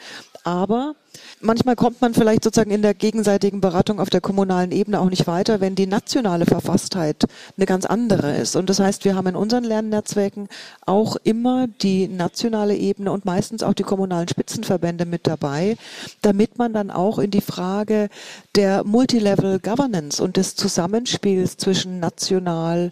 Aber 0.43 0.95
manchmal 1.41 1.75
kommt 1.75 2.01
man 2.01 2.15
vielleicht 2.15 2.43
sozusagen 2.43 2.71
in 2.71 2.81
der 2.81 2.95
gegenseitigen 2.95 3.61
Beratung 3.61 3.99
auf 3.99 4.09
der 4.09 4.19
kommunalen 4.19 4.71
Ebene 4.71 4.99
auch 4.99 5.11
nicht 5.11 5.27
weiter, 5.27 5.61
wenn 5.61 5.75
die 5.75 5.85
nationale 5.85 6.47
Verfasstheit 6.47 7.25
eine 7.55 7.67
ganz 7.67 7.85
andere 7.85 8.35
ist. 8.35 8.55
Und 8.55 8.71
das 8.71 8.79
heißt, 8.79 9.05
wir 9.05 9.15
haben 9.15 9.27
in 9.27 9.35
unseren 9.35 9.63
Lernnetzwerken 9.63 10.47
auch 10.87 11.17
immer 11.23 11.67
die 11.67 12.07
nationale 12.07 12.75
Ebene 12.75 13.11
und 13.11 13.25
meistens 13.25 13.61
auch 13.61 13.75
die 13.75 13.83
kommunalen 13.83 14.27
Spitzenverbände 14.27 15.05
mit 15.05 15.27
dabei, 15.27 15.77
damit 16.23 16.57
man 16.57 16.73
dann 16.73 16.89
auch 16.89 17.19
in 17.19 17.29
die 17.29 17.41
Frage 17.41 18.09
der 18.55 18.83
Multilevel 18.83 19.59
Governance 19.59 20.23
und 20.23 20.35
des 20.35 20.55
Zusammenspiels 20.55 21.57
zwischen 21.57 21.99
national, 21.99 22.91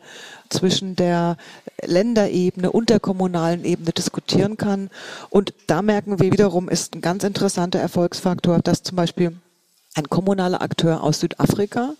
zwischen 0.49 0.95
der 0.95 1.37
Länderebene 1.83 2.71
und 2.71 2.89
der 2.89 2.99
kommunalen 2.99 3.63
Ebene 3.63 3.91
diskutieren 3.91 4.57
kann. 4.57 4.89
Und 5.29 5.53
da 5.67 5.81
merken 5.81 6.19
wir 6.19 6.31
wiederum, 6.31 6.69
ist 6.69 6.95
ein 6.95 7.01
ganz 7.01 7.23
interessanter 7.23 7.79
Erfolgsfaktor, 7.79 8.59
dass 8.59 8.83
zum 8.83 8.95
Beispiel 8.95 9.37
ein 9.99 10.09
kommunaler 10.09 10.61
Akteur 10.61 11.03
aus 11.03 11.19
Südafrika 11.19 11.93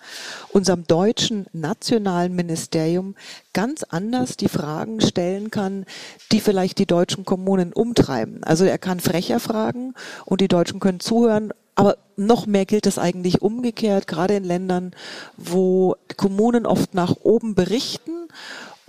unserem 0.52 0.86
deutschen 0.88 1.46
nationalen 1.54 2.34
Ministerium 2.34 3.16
ganz 3.54 3.84
anders 3.84 4.38
die 4.38 4.48
Fragen 4.48 5.02
stellen 5.02 5.52
kann, 5.52 5.86
die 6.32 6.40
vielleicht 6.40 6.80
die 6.80 6.86
deutschen 6.86 7.26
Kommunen 7.26 7.74
umtreiben. 7.74 8.44
Also 8.44 8.66
er 8.66 8.78
kann 8.78 9.00
frecher 9.00 9.40
fragen 9.40 9.94
und 10.26 10.42
die 10.42 10.48
Deutschen 10.48 10.80
können 10.80 11.02
zuhören, 11.02 11.52
aber 11.76 11.98
noch 12.16 12.46
mehr 12.46 12.66
gilt 12.66 12.88
es 12.88 12.98
eigentlich 12.98 13.42
umgekehrt, 13.42 14.08
gerade 14.08 14.36
in 14.36 14.44
Ländern, 14.44 14.92
wo 15.38 15.96
Kommunen 16.18 16.66
oft 16.66 16.94
nach 16.94 17.16
oben 17.22 17.54
berichten 17.54 18.28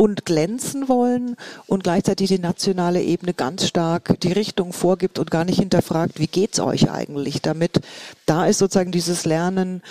und 0.01 0.25
glänzen 0.25 0.89
wollen 0.89 1.37
und 1.67 1.85
gleichzeitig 1.85 2.29
die 2.29 2.39
nationale 2.39 3.03
Ebene 3.03 3.35
ganz 3.35 3.67
stark 3.67 4.19
die 4.21 4.33
Richtung 4.33 4.73
vorgibt 4.73 5.19
und 5.19 5.31
gar 5.31 5.45
nicht 5.45 5.59
hinterfragt, 5.59 6.19
wie 6.19 6.27
geht's 6.27 6.59
euch 6.59 6.91
eigentlich 6.91 7.43
damit? 7.43 7.83
Da 8.25 8.47
ist 8.47 8.61
sozusagen 8.61 8.93
dieses 8.93 9.27
Lernen 9.27 9.83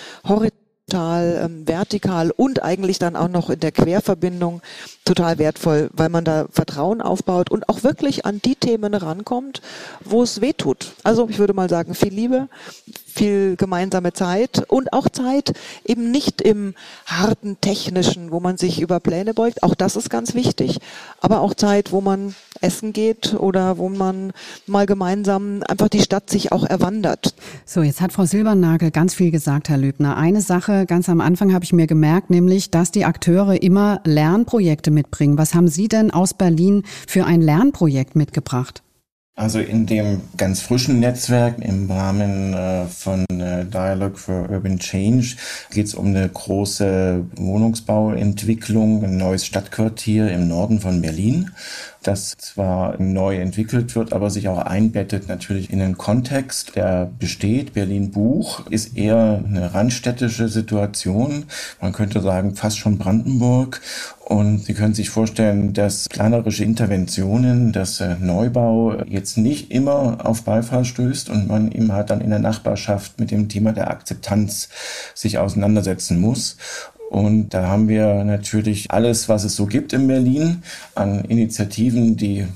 horizontal, 0.90 1.40
ähm, 1.44 1.66
vertikal 1.66 2.30
und 2.36 2.62
eigentlich 2.62 2.98
dann 2.98 3.16
auch 3.16 3.28
noch 3.28 3.50
in 3.50 3.60
der 3.60 3.72
Querverbindung 3.72 4.60
total 5.04 5.38
wertvoll, 5.38 5.90
weil 5.92 6.08
man 6.08 6.24
da 6.24 6.46
Vertrauen 6.50 7.00
aufbaut 7.00 7.50
und 7.50 7.68
auch 7.68 7.82
wirklich 7.82 8.26
an 8.26 8.40
die 8.44 8.54
Themen 8.54 8.94
rankommt, 8.94 9.60
wo 10.04 10.22
es 10.22 10.40
weh 10.40 10.52
tut. 10.52 10.92
Also 11.02 11.28
ich 11.28 11.38
würde 11.38 11.54
mal 11.54 11.68
sagen, 11.68 11.94
viel 11.94 12.12
Liebe, 12.12 12.48
viel 13.06 13.56
gemeinsame 13.56 14.12
Zeit 14.12 14.64
und 14.68 14.92
auch 14.92 15.08
Zeit 15.08 15.52
eben 15.84 16.10
nicht 16.10 16.40
im 16.40 16.74
harten 17.06 17.60
technischen, 17.60 18.30
wo 18.30 18.40
man 18.40 18.56
sich 18.56 18.80
über 18.80 19.00
Pläne 19.00 19.34
beugt. 19.34 19.62
Auch 19.62 19.74
das 19.74 19.96
ist 19.96 20.10
ganz 20.10 20.34
wichtig. 20.34 20.78
Aber 21.20 21.40
auch 21.40 21.54
Zeit, 21.54 21.92
wo 21.92 22.00
man 22.00 22.34
essen 22.60 22.92
geht 22.92 23.34
oder 23.34 23.78
wo 23.78 23.88
man 23.88 24.32
mal 24.66 24.86
gemeinsam 24.86 25.62
einfach 25.66 25.88
die 25.88 26.02
Stadt 26.02 26.30
sich 26.30 26.52
auch 26.52 26.64
erwandert. 26.64 27.34
So, 27.64 27.82
jetzt 27.82 28.00
hat 28.00 28.12
Frau 28.12 28.26
Silbernagel 28.26 28.90
ganz 28.90 29.14
viel 29.14 29.30
gesagt, 29.30 29.68
Herr 29.68 29.78
Lübner. 29.78 30.16
Eine 30.16 30.40
Sache 30.40 30.79
ganz 30.86 31.08
am 31.08 31.20
Anfang 31.20 31.52
habe 31.52 31.64
ich 31.64 31.72
mir 31.72 31.86
gemerkt, 31.86 32.30
nämlich, 32.30 32.70
dass 32.70 32.90
die 32.90 33.04
Akteure 33.04 33.62
immer 33.62 34.00
Lernprojekte 34.04 34.90
mitbringen. 34.90 35.38
Was 35.38 35.54
haben 35.54 35.68
Sie 35.68 35.88
denn 35.88 36.10
aus 36.10 36.34
Berlin 36.34 36.84
für 37.06 37.24
ein 37.26 37.40
Lernprojekt 37.40 38.16
mitgebracht? 38.16 38.82
Also 39.40 39.58
in 39.58 39.86
dem 39.86 40.20
ganz 40.36 40.60
frischen 40.60 41.00
Netzwerk 41.00 41.60
im 41.60 41.90
Rahmen 41.90 42.52
äh, 42.52 42.84
von 42.86 43.24
äh, 43.30 43.64
Dialogue 43.64 44.18
for 44.18 44.50
Urban 44.50 44.78
Change 44.78 45.36
geht 45.70 45.86
es 45.86 45.94
um 45.94 46.08
eine 46.08 46.28
große 46.28 47.24
Wohnungsbauentwicklung, 47.36 49.02
ein 49.02 49.16
neues 49.16 49.46
Stadtquartier 49.46 50.30
im 50.30 50.46
Norden 50.46 50.80
von 50.80 51.00
Berlin 51.00 51.52
das 52.02 52.36
zwar 52.38 53.00
neu 53.00 53.36
entwickelt 53.36 53.94
wird, 53.94 54.12
aber 54.12 54.30
sich 54.30 54.48
auch 54.48 54.58
einbettet 54.58 55.28
natürlich 55.28 55.70
in 55.70 55.78
den 55.78 55.98
Kontext, 55.98 56.76
der 56.76 57.10
besteht. 57.18 57.74
Berlin 57.74 58.10
Buch 58.10 58.66
ist 58.70 58.96
eher 58.96 59.42
eine 59.46 59.74
randstädtische 59.74 60.48
Situation. 60.48 61.44
Man 61.80 61.92
könnte 61.92 62.20
sagen 62.20 62.54
fast 62.54 62.78
schon 62.78 62.98
Brandenburg. 62.98 63.80
Und 64.20 64.64
Sie 64.64 64.74
können 64.74 64.94
sich 64.94 65.10
vorstellen, 65.10 65.72
dass 65.72 66.08
planerische 66.08 66.62
Interventionen, 66.62 67.72
dass 67.72 68.00
Neubau 68.20 69.02
jetzt 69.04 69.36
nicht 69.36 69.72
immer 69.72 70.24
auf 70.24 70.44
Beifall 70.44 70.84
stößt 70.84 71.30
und 71.30 71.48
man 71.48 71.72
eben 71.72 71.90
halt 71.90 72.10
dann 72.10 72.20
in 72.20 72.30
der 72.30 72.38
Nachbarschaft 72.38 73.18
mit 73.18 73.32
dem 73.32 73.48
Thema 73.48 73.72
der 73.72 73.90
Akzeptanz 73.90 74.68
sich 75.14 75.38
auseinandersetzen 75.38 76.20
muss. 76.20 76.56
Und 77.10 77.48
da 77.54 77.66
haben 77.66 77.88
wir 77.88 78.22
natürlich 78.22 78.92
alles, 78.92 79.28
was 79.28 79.42
es 79.42 79.56
so 79.56 79.66
gibt 79.66 79.92
in 79.92 80.06
Berlin 80.06 80.62
an 80.94 81.24
Initiativen, 81.24 82.16
die 82.16 82.46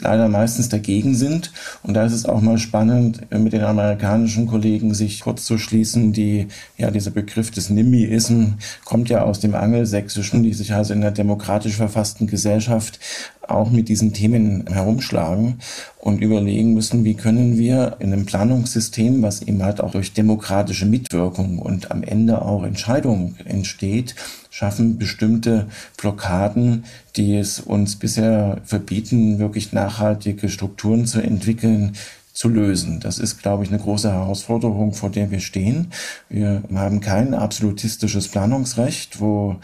leider 0.00 0.28
meistens 0.28 0.68
dagegen 0.68 1.14
sind. 1.14 1.50
Und 1.82 1.94
da 1.94 2.04
ist 2.04 2.12
es 2.12 2.26
auch 2.26 2.42
mal 2.42 2.58
spannend, 2.58 3.22
mit 3.30 3.54
den 3.54 3.62
amerikanischen 3.62 4.46
Kollegen 4.46 4.92
sich 4.92 5.20
kurz 5.20 5.46
zu 5.46 5.56
schließen, 5.56 6.12
die, 6.12 6.48
ja, 6.76 6.90
dieser 6.90 7.10
Begriff 7.10 7.50
des 7.50 7.70
NIMBYism 7.70 8.58
kommt 8.84 9.08
ja 9.08 9.22
aus 9.22 9.40
dem 9.40 9.54
Angelsächsischen, 9.54 10.42
die 10.42 10.52
sich 10.52 10.74
also 10.74 10.92
in 10.92 11.00
einer 11.00 11.12
demokratisch 11.12 11.76
verfassten 11.76 12.26
Gesellschaft 12.26 13.00
auch 13.48 13.70
mit 13.70 13.88
diesen 13.88 14.12
Themen 14.12 14.66
herumschlagen 14.66 15.60
und 15.98 16.20
überlegen 16.20 16.74
müssen, 16.74 17.04
wie 17.04 17.14
können 17.14 17.58
wir 17.58 17.96
in 17.98 18.12
einem 18.12 18.26
Planungssystem, 18.26 19.22
was 19.22 19.42
eben 19.42 19.62
halt 19.62 19.80
auch 19.80 19.90
durch 19.90 20.12
demokratische 20.12 20.86
Mitwirkung 20.86 21.58
und 21.58 21.90
am 21.90 22.02
Ende 22.02 22.42
auch 22.42 22.64
Entscheidungen 22.64 23.36
entsteht, 23.44 24.14
schaffen 24.50 24.98
bestimmte 24.98 25.66
Blockaden, 25.96 26.84
die 27.16 27.36
es 27.36 27.60
uns 27.60 27.96
bisher 27.96 28.60
verbieten, 28.64 29.38
wirklich 29.38 29.72
nachhaltige 29.72 30.48
Strukturen 30.48 31.06
zu 31.06 31.20
entwickeln, 31.20 31.92
zu 32.36 32.50
lösen. 32.50 33.00
Das 33.00 33.18
ist, 33.18 33.40
glaube 33.40 33.64
ich, 33.64 33.70
eine 33.70 33.78
große 33.78 34.12
Herausforderung, 34.12 34.92
vor 34.92 35.08
der 35.08 35.30
wir 35.30 35.40
stehen. 35.40 35.90
Wir 36.28 36.62
haben 36.74 37.00
kein 37.00 37.32
absolutistisches 37.32 38.28
Planungsrecht, 38.28 39.20
wo 39.20 39.56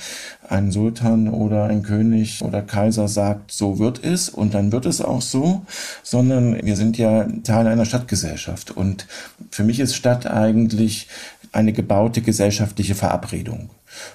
ein 0.48 0.72
Sultan 0.72 1.28
oder 1.28 1.64
ein 1.64 1.82
König 1.82 2.40
oder 2.40 2.62
Kaiser 2.62 3.08
sagt, 3.08 3.52
so 3.52 3.78
wird 3.78 4.02
es 4.02 4.30
und 4.30 4.54
dann 4.54 4.72
wird 4.72 4.86
es 4.86 5.02
auch 5.02 5.20
so, 5.20 5.66
sondern 6.02 6.64
wir 6.64 6.76
sind 6.76 6.96
ja 6.96 7.26
Teil 7.44 7.66
einer 7.66 7.84
Stadtgesellschaft. 7.84 8.70
Und 8.70 9.06
für 9.50 9.64
mich 9.64 9.78
ist 9.78 9.94
Stadt 9.94 10.26
eigentlich 10.26 11.08
eine 11.52 11.74
gebaute 11.74 12.22
gesellschaftliche 12.22 12.94
Verabredung. 12.94 13.68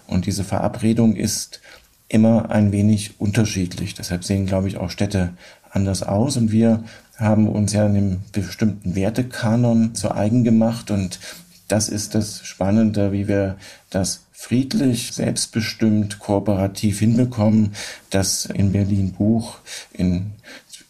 Und 0.07 0.25
diese 0.25 0.43
Verabredung 0.43 1.15
ist 1.15 1.61
immer 2.09 2.49
ein 2.49 2.71
wenig 2.71 3.19
unterschiedlich. 3.19 3.93
Deshalb 3.93 4.23
sehen, 4.23 4.47
glaube 4.47 4.67
ich, 4.67 4.77
auch 4.77 4.89
Städte 4.89 5.33
anders 5.69 6.01
aus. 6.01 6.37
Und 6.37 6.51
wir 6.51 6.83
haben 7.17 7.47
uns 7.47 7.73
ja 7.73 7.85
einen 7.85 8.23
bestimmten 8.31 8.95
Wertekanon 8.95 9.95
zu 9.95 10.11
eigen 10.11 10.43
gemacht. 10.43 10.91
Und 10.91 11.19
das 11.67 11.89
ist 11.89 12.15
das 12.15 12.45
Spannende, 12.45 13.11
wie 13.11 13.27
wir 13.27 13.57
das 13.89 14.21
friedlich, 14.31 15.13
selbstbestimmt, 15.13 16.19
kooperativ 16.19 16.99
hinbekommen, 16.99 17.73
dass 18.11 18.45
in 18.45 18.71
Berlin 18.71 19.13
Buch 19.13 19.57
in 19.93 20.31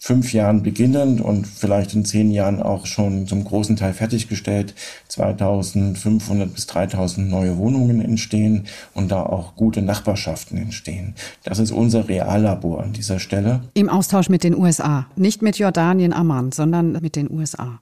fünf 0.08 0.32
Jahren 0.32 0.64
beginnend 0.64 1.20
und 1.20 1.46
vielleicht 1.46 1.94
in 1.94 2.06
zehn 2.06 2.32
Jahren 2.32 2.62
auch 2.62 2.86
schon 2.86 3.28
zum 3.28 3.44
großen 3.44 3.76
Teil 3.76 3.92
fertiggestellt 3.92 4.74
2500 5.10 6.54
bis 6.54 6.66
3000 6.68 7.30
neue 7.30 7.58
Wohnungen 7.58 8.00
entstehen 8.00 8.68
und 8.94 9.12
da 9.12 9.24
auch 9.24 9.58
gute 9.58 9.82
Nachbarschaften 9.82 10.58
entstehen. 10.58 11.14
Das 11.44 11.60
ist 11.60 11.72
unser 11.74 12.08
Reallabor 12.08 12.84
an 12.84 12.94
dieser 12.94 13.20
Stelle. 13.20 13.64
Im 13.74 13.90
Austausch 13.90 14.30
mit 14.30 14.46
den 14.46 14.56
USA, 14.56 15.08
nicht 15.18 15.42
mit 15.42 15.60
Jordanien, 15.60 16.14
Amman, 16.14 16.54
sondern 16.54 16.94
mit 16.94 17.18
den 17.18 17.30
USA. 17.30 17.82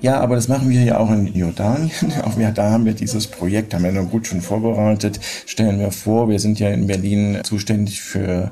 Ja, 0.00 0.20
aber 0.20 0.34
das 0.34 0.48
machen 0.48 0.68
wir 0.68 0.82
ja 0.82 0.98
auch 0.98 1.10
in 1.10 1.26
Jordanien. 1.34 1.90
Auch 2.24 2.36
wir, 2.36 2.50
da 2.50 2.70
haben 2.70 2.84
wir 2.84 2.92
dieses 2.92 3.26
Projekt, 3.26 3.72
haben 3.72 3.84
wir 3.84 3.92
noch 3.92 4.10
gut 4.10 4.26
schon 4.26 4.42
vorbereitet. 4.42 5.20
Stellen 5.46 5.78
wir 5.78 5.90
vor, 5.90 6.28
wir 6.28 6.38
sind 6.38 6.58
ja 6.58 6.68
in 6.68 6.86
Berlin 6.86 7.38
zuständig 7.42 8.02
für 8.02 8.50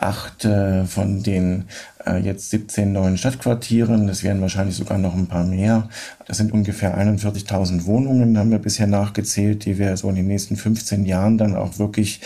acht 0.00 0.44
äh, 0.44 0.84
von 0.84 1.22
den 1.22 1.64
äh, 2.06 2.18
jetzt 2.18 2.50
17 2.50 2.92
neuen 2.92 3.18
Stadtquartieren. 3.18 4.06
Das 4.06 4.22
werden 4.22 4.40
wahrscheinlich 4.40 4.76
sogar 4.76 4.98
noch 4.98 5.14
ein 5.14 5.26
paar 5.26 5.44
mehr. 5.44 5.88
Das 6.26 6.36
sind 6.38 6.52
ungefähr 6.52 6.98
41.000 6.98 7.84
Wohnungen, 7.86 8.38
haben 8.38 8.50
wir 8.50 8.58
bisher 8.58 8.86
nachgezählt, 8.86 9.64
die 9.64 9.78
wir 9.78 9.96
so 9.96 10.08
in 10.08 10.16
den 10.16 10.26
nächsten 10.26 10.56
15 10.56 11.04
Jahren 11.04 11.38
dann 11.38 11.56
auch 11.56 11.78
wirklich 11.78 12.20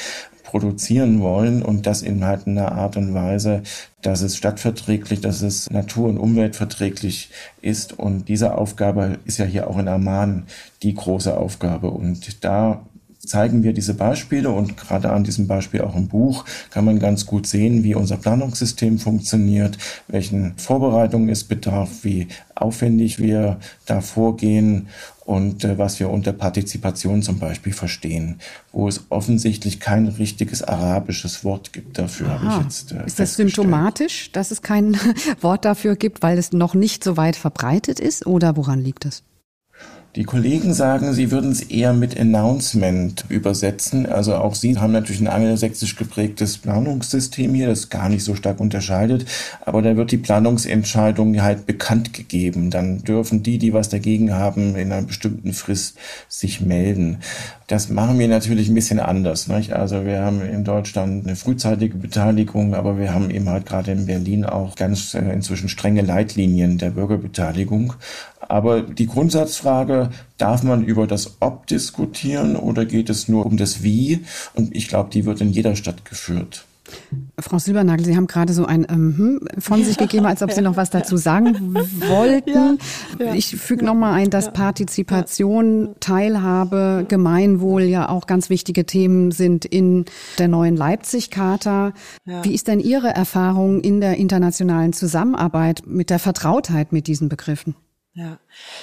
produzieren 0.53 1.23
wollen 1.23 1.63
und 1.63 1.87
das 1.87 2.03
in 2.03 2.27
halt 2.27 2.47
einer 2.47 2.73
Art 2.73 2.99
und 2.99 3.15
Weise, 3.15 3.63
dass 4.03 4.21
es 4.21 4.37
stadtverträglich, 4.37 5.23
dass 5.23 5.41
es 5.41 5.71
natur- 5.71 6.11
und 6.11 6.19
umweltverträglich 6.19 7.31
ist. 7.63 7.99
Und 7.99 8.29
diese 8.29 8.55
Aufgabe 8.55 9.19
ist 9.25 9.39
ja 9.39 9.47
hier 9.47 9.71
auch 9.71 9.79
in 9.79 9.89
Amman 9.89 10.45
die 10.83 10.93
große 10.93 11.35
Aufgabe. 11.35 11.91
Und 11.91 12.45
da 12.45 12.85
zeigen 13.25 13.63
wir 13.63 13.73
diese 13.73 13.95
Beispiele 13.95 14.51
und 14.51 14.77
gerade 14.77 15.11
an 15.11 15.23
diesem 15.23 15.47
Beispiel 15.47 15.83
auch 15.83 15.95
im 15.95 16.09
Buch 16.09 16.45
kann 16.71 16.85
man 16.85 16.99
ganz 16.99 17.25
gut 17.25 17.47
sehen, 17.47 17.85
wie 17.85 17.95
unser 17.95 18.17
Planungssystem 18.17 18.99
funktioniert, 18.99 19.79
welchen 20.09 20.55
Vorbereitungen 20.57 21.29
es 21.29 21.45
bedarf, 21.45 22.03
wie 22.03 22.27
aufwendig 22.57 23.21
wir 23.21 23.59
da 23.87 24.01
vorgehen 24.01 24.89
und 25.25 25.63
äh, 25.63 25.79
was 25.79 26.01
wir 26.01 26.11
unter 26.11 26.33
Partizipation 26.33 27.23
zum 27.23 27.39
Beispiel 27.39 27.73
verstehen, 27.73 28.41
wo 28.73 28.89
es 28.89 29.05
offensichtlich 29.09 29.79
kein 29.79 30.09
richtiges 30.09 30.65
arabisches 30.65 31.45
Wort 31.45 31.73
gibt 31.73 31.99
dafür. 31.99 32.41
Ich 32.45 32.65
jetzt, 32.65 32.93
äh, 32.93 33.07
ist 33.07 33.21
das 33.21 33.37
symptomatisch, 33.37 34.33
dass 34.33 34.51
es 34.51 34.63
kein 34.63 34.97
Wort 35.41 35.65
dafür 35.65 35.95
gibt, 35.95 36.23
weil 36.23 36.39
es 36.39 36.53
noch 36.53 36.75
nicht 36.75 37.05
so 37.05 37.17
weit 37.17 37.37
verbreitet 37.37 38.01
ist 38.01 38.27
oder 38.27 38.57
woran 38.57 38.81
liegt 38.81 39.05
es? 39.05 39.23
Die 40.15 40.25
Kollegen 40.25 40.75
sagen, 40.75 41.15
sie 41.15 41.31
würden 41.31 41.53
es 41.53 41.63
eher 41.63 41.95
mit 41.95 42.21
Announcement 42.21 43.25
übersetzen. 43.31 44.05
Also 44.05 44.35
auch 44.35 44.55
sie 44.55 44.77
haben 44.77 44.93
natürlich 44.93 45.23
ein 45.23 45.27
angelsächsisch 45.27 45.97
geprägtes 45.97 46.59
Planungssystem 46.59 47.55
hier, 47.55 47.69
das 47.69 47.89
gar 47.89 48.11
nicht 48.11 48.23
so 48.23 48.35
stark 48.35 48.61
unterscheidet. 48.61 49.25
Aber 49.65 49.81
da 49.81 49.97
wird 49.97 50.13
die 50.13 50.19
Planungsentscheidung 50.19 51.41
halt 51.41 51.65
bekannt 51.65 52.13
gegeben. 52.13 52.69
Dann 52.69 53.03
dürfen 53.03 53.43
die, 53.43 53.57
die 53.57 53.73
was 53.73 53.89
dagegen 53.89 54.35
haben, 54.35 54.77
in 54.77 54.93
einer 54.93 55.01
bestimmten 55.01 55.55
Frist 55.55 55.97
sich 56.29 56.61
melden. 56.61 57.17
Das 57.67 57.89
machen 57.89 58.19
wir 58.19 58.29
natürlich 58.29 58.69
ein 58.69 58.75
bisschen 58.75 59.01
anders. 59.01 59.49
Nicht? 59.49 59.73
Also 59.73 60.05
wir 60.05 60.21
haben 60.21 60.43
in 60.43 60.63
Deutschland 60.63 61.27
eine 61.27 61.37
frühzeitige 61.37 61.97
Beteiligung, 61.97 62.75
aber 62.75 62.99
wir 62.99 63.15
haben 63.15 63.31
eben 63.31 63.49
halt 63.49 63.65
gerade 63.65 63.93
in 63.93 64.05
Berlin 64.05 64.45
auch 64.45 64.75
ganz 64.75 65.15
äh, 65.15 65.21
inzwischen 65.33 65.71
strenge 65.71 66.03
Leitlinien 66.03 66.77
der 66.77 66.91
Bürgerbeteiligung. 66.91 67.95
Aber 68.53 68.83
die 68.83 69.07
Grundsatzfrage, 69.07 70.11
darf 70.37 70.63
man 70.63 70.85
über 70.85 71.07
das 71.07 71.39
Ob 71.41 71.67
diskutieren 71.67 72.55
oder 72.55 72.85
geht 72.85 73.09
es 73.09 73.27
nur 73.27 73.47
um 73.47 73.57
das 73.57 73.83
Wie? 73.83 74.27
Und 74.53 74.77
ich 74.77 74.89
glaube, 74.89 75.09
die 75.09 75.25
wird 75.25 75.41
in 75.41 75.53
jeder 75.53 75.75
Stadt 75.75 76.05
geführt. 76.05 76.67
Frau 77.39 77.59
Silbernagel, 77.59 78.05
Sie 78.05 78.15
haben 78.15 78.27
gerade 78.27 78.53
so 78.53 78.67
ein 78.67 78.87
ähm, 78.91 79.41
von 79.57 79.83
sich 79.83 79.97
gegeben, 79.97 80.27
als 80.27 80.43
ob 80.43 80.53
Sie 80.53 80.61
noch 80.61 80.77
was 80.77 80.91
dazu 80.91 81.17
sagen 81.17 81.75
wollten. 81.75 82.79
Ja, 83.19 83.25
ja, 83.25 83.35
ich 83.35 83.57
füge 83.57 83.87
ja, 83.87 83.91
nochmal 83.91 84.21
ein, 84.21 84.29
dass 84.29 84.53
Partizipation, 84.53 85.95
Teilhabe, 86.01 87.07
Gemeinwohl 87.09 87.85
ja 87.85 88.11
auch 88.11 88.27
ganz 88.27 88.51
wichtige 88.51 88.85
Themen 88.85 89.31
sind 89.31 89.65
in 89.65 90.05
der 90.39 90.49
neuen 90.49 90.77
Leipzig-Charta. 90.77 91.95
Wie 92.27 92.53
ist 92.53 92.69
denn 92.69 92.81
Ihre 92.81 93.15
Erfahrung 93.15 93.81
in 93.81 94.03
der 94.03 94.19
internationalen 94.19 94.93
Zusammenarbeit 94.93 95.85
mit 95.87 96.11
der 96.11 96.19
Vertrautheit 96.19 96.93
mit 96.93 97.07
diesen 97.07 97.31
Begriffen? 97.31 97.77
Ja. 98.15 98.39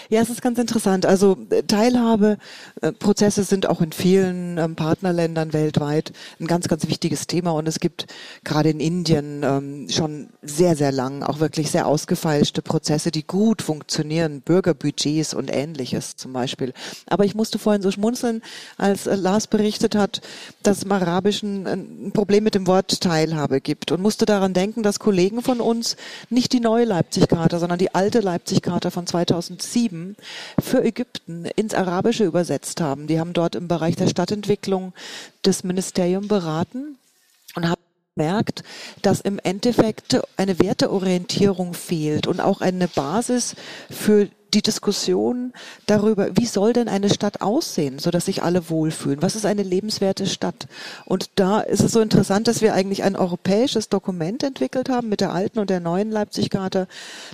ja, 0.09 0.21
es 0.21 0.31
ist 0.31 0.41
ganz 0.41 0.57
interessant. 0.57 1.05
Also 1.05 1.37
äh, 1.51 1.61
Teilhabeprozesse 1.61 3.43
sind 3.43 3.69
auch 3.69 3.79
in 3.79 3.91
vielen 3.91 4.57
ähm, 4.57 4.75
Partnerländern 4.75 5.53
weltweit 5.53 6.13
ein 6.39 6.47
ganz, 6.47 6.67
ganz 6.67 6.87
wichtiges 6.87 7.27
Thema. 7.27 7.51
Und 7.51 7.67
es 7.67 7.79
gibt 7.79 8.07
gerade 8.43 8.71
in 8.71 8.79
Indien 8.79 9.43
ähm, 9.43 9.87
schon 9.87 10.29
sehr, 10.41 10.75
sehr 10.75 10.91
lang 10.91 11.21
auch 11.21 11.39
wirklich 11.39 11.69
sehr 11.69 11.85
ausgefeilschte 11.85 12.63
Prozesse, 12.63 13.11
die 13.11 13.21
gut 13.21 13.61
funktionieren, 13.61 14.41
Bürgerbudgets 14.41 15.35
und 15.35 15.53
ähnliches 15.53 16.15
zum 16.15 16.33
Beispiel. 16.33 16.73
Aber 17.05 17.23
ich 17.23 17.35
musste 17.35 17.59
vorhin 17.59 17.83
so 17.83 17.91
schmunzeln, 17.91 18.41
als 18.77 19.05
äh, 19.05 19.13
Lars 19.13 19.45
berichtet 19.45 19.93
hat, 19.93 20.21
dass 20.63 20.77
es 20.77 20.83
im 20.85 20.91
Arabischen 20.91 21.67
ein 21.67 22.11
Problem 22.13 22.43
mit 22.43 22.55
dem 22.55 22.65
Wort 22.65 22.99
Teilhabe 22.99 23.61
gibt 23.61 23.91
und 23.91 24.01
musste 24.01 24.25
daran 24.25 24.55
denken, 24.55 24.81
dass 24.81 24.97
Kollegen 24.97 25.43
von 25.43 25.61
uns 25.61 25.97
nicht 26.31 26.51
die 26.51 26.61
neue 26.61 26.85
Leipzig-Charta, 26.85 27.59
sondern 27.59 27.77
die 27.77 27.93
alte 27.93 28.21
Leipzig-Charta 28.21 28.89
von 28.89 29.05
2007 29.25 30.15
für 30.59 30.83
Ägypten 30.83 31.45
ins 31.55 31.73
Arabische 31.73 32.25
übersetzt 32.25 32.81
haben. 32.81 33.07
Die 33.07 33.19
haben 33.19 33.33
dort 33.33 33.55
im 33.55 33.67
Bereich 33.67 33.95
der 33.95 34.07
Stadtentwicklung 34.07 34.93
das 35.41 35.63
Ministerium 35.63 36.27
beraten 36.27 36.97
und 37.55 37.67
haben 37.67 37.81
merkt, 38.15 38.63
dass 39.01 39.21
im 39.21 39.39
Endeffekt 39.41 40.19
eine 40.37 40.59
Werteorientierung 40.59 41.73
fehlt 41.73 42.27
und 42.27 42.41
auch 42.41 42.61
eine 42.61 42.87
Basis 42.87 43.55
für 43.89 44.27
die 44.53 44.61
Diskussion 44.61 45.53
darüber, 45.85 46.29
wie 46.35 46.45
soll 46.45 46.73
denn 46.73 46.87
eine 46.87 47.09
Stadt 47.09 47.41
aussehen, 47.41 47.99
so 47.99 48.11
dass 48.11 48.25
sich 48.25 48.43
alle 48.43 48.69
wohlfühlen? 48.69 49.21
Was 49.21 49.35
ist 49.35 49.45
eine 49.45 49.63
lebenswerte 49.63 50.25
Stadt? 50.25 50.67
Und 51.05 51.29
da 51.35 51.59
ist 51.59 51.81
es 51.81 51.91
so 51.91 51.99
interessant, 51.99 52.47
dass 52.47 52.61
wir 52.61 52.73
eigentlich 52.73 53.03
ein 53.03 53.15
europäisches 53.15 53.89
Dokument 53.89 54.43
entwickelt 54.43 54.89
haben 54.89 55.09
mit 55.09 55.21
der 55.21 55.33
alten 55.33 55.59
und 55.59 55.69
der 55.69 55.79
neuen 55.79 56.11
Leipzig-Charta, 56.11 56.87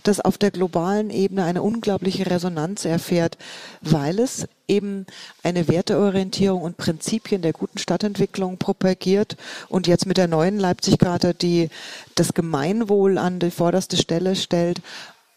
das 0.03 0.19
auf 0.19 0.37
der 0.37 0.51
globalen 0.51 1.09
Ebene 1.09 1.43
eine 1.43 1.61
unglaubliche 1.61 2.29
Resonanz 2.29 2.85
erfährt, 2.85 3.37
weil 3.81 4.19
es 4.19 4.47
eben 4.67 5.05
eine 5.43 5.67
Werteorientierung 5.67 6.61
und 6.61 6.77
Prinzipien 6.77 7.41
der 7.41 7.53
guten 7.53 7.77
Stadtentwicklung 7.77 8.57
propagiert 8.57 9.37
und 9.69 9.87
jetzt 9.87 10.05
mit 10.05 10.17
der 10.17 10.27
neuen 10.27 10.59
Leipzig-Charta, 10.59 11.33
die 11.33 11.69
das 12.15 12.33
Gemeinwohl 12.33 13.17
an 13.17 13.39
die 13.39 13.51
vorderste 13.51 13.97
Stelle 13.97 14.35
stellt, 14.35 14.81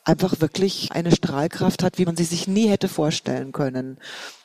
einfach 0.08 0.40
wirklich 0.40 0.90
eine 0.92 1.14
Strahlkraft 1.14 1.82
hat, 1.82 1.98
wie 1.98 2.06
man 2.06 2.16
sie 2.16 2.24
sich 2.24 2.48
nie 2.48 2.68
hätte 2.68 2.88
vorstellen 2.88 3.52
können. 3.52 3.98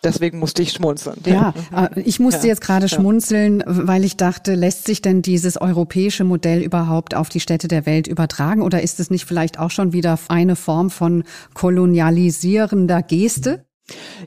Deswegen 0.03 0.39
musste 0.39 0.61
ich 0.61 0.73
schmunzeln. 0.73 1.21
Ja, 1.25 1.53
äh, 1.75 2.01
ich 2.01 2.19
musste 2.19 2.47
ja, 2.47 2.47
jetzt 2.47 2.61
gerade 2.61 2.87
ja. 2.87 2.89
schmunzeln, 2.89 3.63
weil 3.65 4.03
ich 4.03 4.17
dachte, 4.17 4.55
lässt 4.55 4.85
sich 4.85 5.01
denn 5.01 5.21
dieses 5.21 5.59
europäische 5.59 6.25
Modell 6.25 6.61
überhaupt 6.61 7.15
auf 7.15 7.29
die 7.29 7.39
Städte 7.39 7.67
der 7.67 7.85
Welt 7.85 8.07
übertragen 8.07 8.61
oder 8.61 8.81
ist 8.81 8.99
es 8.99 9.09
nicht 9.09 9.25
vielleicht 9.25 9.57
auch 9.57 9.71
schon 9.71 9.93
wieder 9.93 10.19
eine 10.27 10.55
Form 10.55 10.89
von 10.89 11.23
kolonialisierender 11.53 13.01
Geste? 13.01 13.65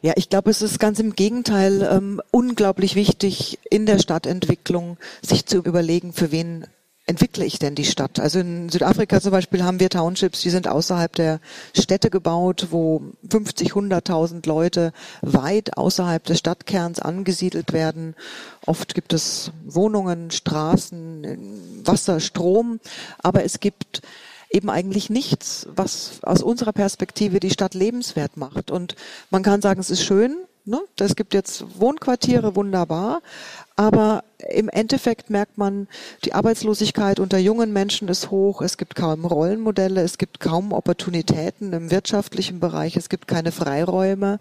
Ja, 0.03 0.13
ich 0.17 0.29
glaube, 0.29 0.51
es 0.51 0.63
ist 0.63 0.79
ganz 0.79 0.99
im 0.99 1.15
Gegenteil 1.15 1.89
ähm, 1.91 2.21
unglaublich 2.31 2.95
wichtig, 2.95 3.59
in 3.71 3.87
der 3.87 3.99
Stadtentwicklung 3.99 4.99
sich 5.23 5.47
zu 5.47 5.59
überlegen, 5.59 6.13
für 6.13 6.31
wen 6.31 6.67
entwickle 7.07 7.45
ich 7.45 7.59
denn 7.59 7.75
die 7.75 7.85
Stadt? 7.85 8.19
Also 8.19 8.41
in 8.41 8.69
Südafrika 8.69 9.21
zum 9.21 9.31
Beispiel 9.31 9.65
haben 9.65 9.81
wir 9.81 9.89
Townships, 9.89 10.41
die 10.43 10.51
sind 10.51 10.69
außerhalb 10.69 11.15
der 11.15 11.41
Städte 11.77 12.11
gebaut, 12.11 12.69
wo 12.71 13.03
50, 13.31 13.73
100.000 13.73 14.47
Leute 14.47 14.93
weit 15.23 15.77
außerhalb 15.77 16.25
des 16.25 16.41
Stadtkerns 16.41 16.99
angesiedelt 16.99 17.73
werden. 17.73 18.15
Oft 18.67 18.95
gibt 18.95 19.13
es 19.13 19.53
Wohnungen, 19.65 20.31
Straßen, 20.33 21.83
Wasser, 21.85 22.21
Strom, 22.21 22.81
aber 23.19 23.45
es 23.45 23.61
gibt 23.61 24.03
eben 24.51 24.71
eigentlich 24.71 25.11
nichts, 25.11 25.67
was 25.75 26.21
aus 26.23 26.43
unserer 26.43 26.73
Perspektive 26.73 27.41
die 27.41 27.51
Stadt 27.51 27.75
lebenswert 27.75 28.37
macht. 28.37 28.71
Und 28.71 28.97
man 29.31 29.43
kann 29.43 29.63
sagen, 29.63 29.81
es 29.81 29.91
ist 29.91 30.03
schön, 30.03 30.37
ne? 30.65 30.81
es 30.99 31.17
gibt 31.17 31.35
jetzt 31.35 31.65
Wohnquartiere, 31.79 32.57
wunderbar, 32.57 33.23
aber 33.77 34.25
im 34.49 34.69
Endeffekt 34.71 35.29
merkt 35.29 35.59
man, 35.59 35.87
die 36.25 36.33
Arbeitslosigkeit 36.33 37.21
unter 37.21 37.39
jungen 37.39 37.73
Menschen 37.73 38.09
ist 38.09 38.31
hoch, 38.31 38.63
es 38.63 38.79
gibt 38.79 38.95
kaum 38.95 39.25
Rollenmodelle, 39.25 40.03
es 40.03 40.17
gibt 40.19 40.41
kaum 40.41 40.73
Opportunitäten 40.73 41.73
im 41.75 41.91
wirtschaftlichen 41.91 42.59
Bereich, 42.59 42.97
es 42.97 43.11
gibt 43.11 43.29
keine 43.29 43.53
Freiräume. 43.53 44.41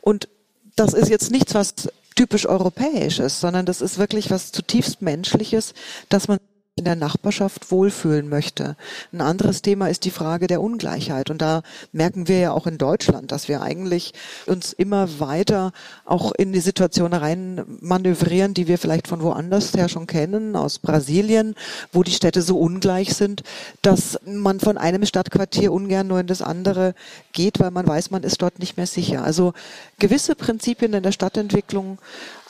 Und 0.00 0.28
das 0.76 0.94
ist 0.94 1.08
jetzt 1.08 1.32
nichts, 1.32 1.54
was 1.54 1.74
typisch 2.14 2.46
europäisch 2.46 3.18
ist, 3.18 3.40
sondern 3.40 3.66
das 3.66 3.80
ist 3.80 3.98
wirklich 3.98 4.30
was 4.30 4.52
zutiefst 4.52 5.02
Menschliches, 5.02 5.74
dass 6.08 6.28
man 6.28 6.38
in 6.78 6.84
der 6.84 6.94
Nachbarschaft 6.94 7.70
wohlfühlen 7.70 8.28
möchte. 8.28 8.76
Ein 9.10 9.22
anderes 9.22 9.62
Thema 9.62 9.88
ist 9.88 10.04
die 10.04 10.10
Frage 10.10 10.46
der 10.46 10.60
Ungleichheit. 10.60 11.30
Und 11.30 11.40
da 11.40 11.62
merken 11.90 12.28
wir 12.28 12.38
ja 12.38 12.52
auch 12.52 12.66
in 12.66 12.76
Deutschland, 12.76 13.32
dass 13.32 13.48
wir 13.48 13.62
eigentlich 13.62 14.12
uns 14.44 14.74
immer 14.74 15.18
weiter 15.18 15.72
auch 16.04 16.32
in 16.32 16.52
die 16.52 16.60
Situation 16.60 17.14
rein 17.14 17.64
manövrieren, 17.80 18.52
die 18.52 18.68
wir 18.68 18.76
vielleicht 18.76 19.08
von 19.08 19.22
woanders 19.22 19.72
her 19.72 19.88
schon 19.88 20.06
kennen, 20.06 20.54
aus 20.54 20.78
Brasilien, 20.78 21.54
wo 21.92 22.02
die 22.02 22.10
Städte 22.10 22.42
so 22.42 22.58
ungleich 22.58 23.14
sind, 23.14 23.42
dass 23.80 24.20
man 24.26 24.60
von 24.60 24.76
einem 24.76 25.06
Stadtquartier 25.06 25.72
ungern 25.72 26.08
nur 26.08 26.20
in 26.20 26.26
das 26.26 26.42
andere 26.42 26.94
geht, 27.32 27.58
weil 27.58 27.70
man 27.70 27.86
weiß, 27.86 28.10
man 28.10 28.22
ist 28.22 28.42
dort 28.42 28.58
nicht 28.58 28.76
mehr 28.76 28.86
sicher. 28.86 29.24
Also 29.24 29.54
gewisse 29.98 30.34
Prinzipien 30.34 30.92
in 30.92 31.02
der 31.02 31.12
Stadtentwicklung 31.12 31.96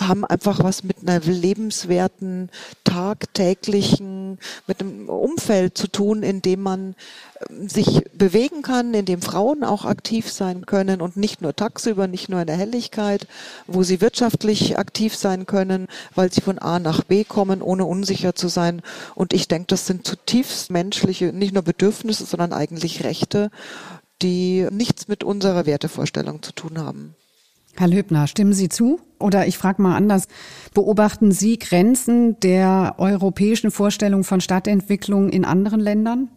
haben 0.01 0.25
einfach 0.25 0.65
was 0.65 0.83
mit 0.83 0.97
einer 1.07 1.21
lebenswerten, 1.21 2.51
tagtäglichen, 2.83 4.16
mit 4.67 4.81
einem 4.81 5.09
Umfeld 5.09 5.77
zu 5.77 5.89
tun, 5.89 6.23
in 6.23 6.43
dem 6.43 6.63
man 6.63 6.95
ähm, 7.49 7.69
sich 7.69 8.03
bewegen 8.13 8.63
kann, 8.63 8.95
in 8.95 9.05
dem 9.05 9.23
Frauen 9.23 9.65
auch 9.65 9.85
aktiv 9.85 10.31
sein 10.31 10.67
können 10.67 11.01
und 11.01 11.17
nicht 11.17 11.43
nur 11.43 11.55
tagsüber, 11.55 12.07
nicht 12.07 12.29
nur 12.29 12.41
in 12.41 12.47
der 12.47 12.57
Helligkeit, 12.57 13.27
wo 13.67 13.83
sie 13.83 14.01
wirtschaftlich 14.01 14.79
aktiv 14.79 15.17
sein 15.17 15.47
können, 15.47 15.87
weil 16.15 16.33
sie 16.33 16.41
von 16.41 16.59
A 16.59 16.79
nach 16.79 17.05
B 17.05 17.25
kommen, 17.25 17.63
ohne 17.63 17.85
unsicher 17.85 18.35
zu 18.35 18.49
sein. 18.49 18.83
Und 19.15 19.33
ich 19.33 19.49
denke, 19.49 19.67
das 19.69 19.87
sind 19.87 20.07
zutiefst 20.07 20.71
menschliche, 20.71 21.33
nicht 21.33 21.55
nur 21.55 21.63
Bedürfnisse, 21.63 22.25
sondern 22.25 22.53
eigentlich 22.53 23.05
Rechte, 23.05 23.51
die 24.23 24.67
nichts 24.71 25.09
mit 25.09 25.25
unserer 25.25 25.67
Wertevorstellung 25.67 26.43
zu 26.43 26.53
tun 26.53 26.79
haben. 26.79 27.15
Herr 27.75 27.89
Löbner, 27.89 28.27
stimmen 28.27 28.55
Sie 28.55 28.69
zu? 28.69 29.01
Oder 29.19 29.47
ich 29.47 29.57
frage 29.57 29.81
mal 29.83 29.97
anders, 29.97 30.29
beobachten 30.75 31.33
Sie 31.33 31.59
Grenzen 31.59 32.39
der 32.41 32.97
europäischen 32.99 33.71
Vorstellung 33.71 34.25
von 34.25 34.41
Stadtentwicklung 34.41 35.31
in 35.31 35.45
anderen 35.45 35.81
Ländern? 35.81 36.29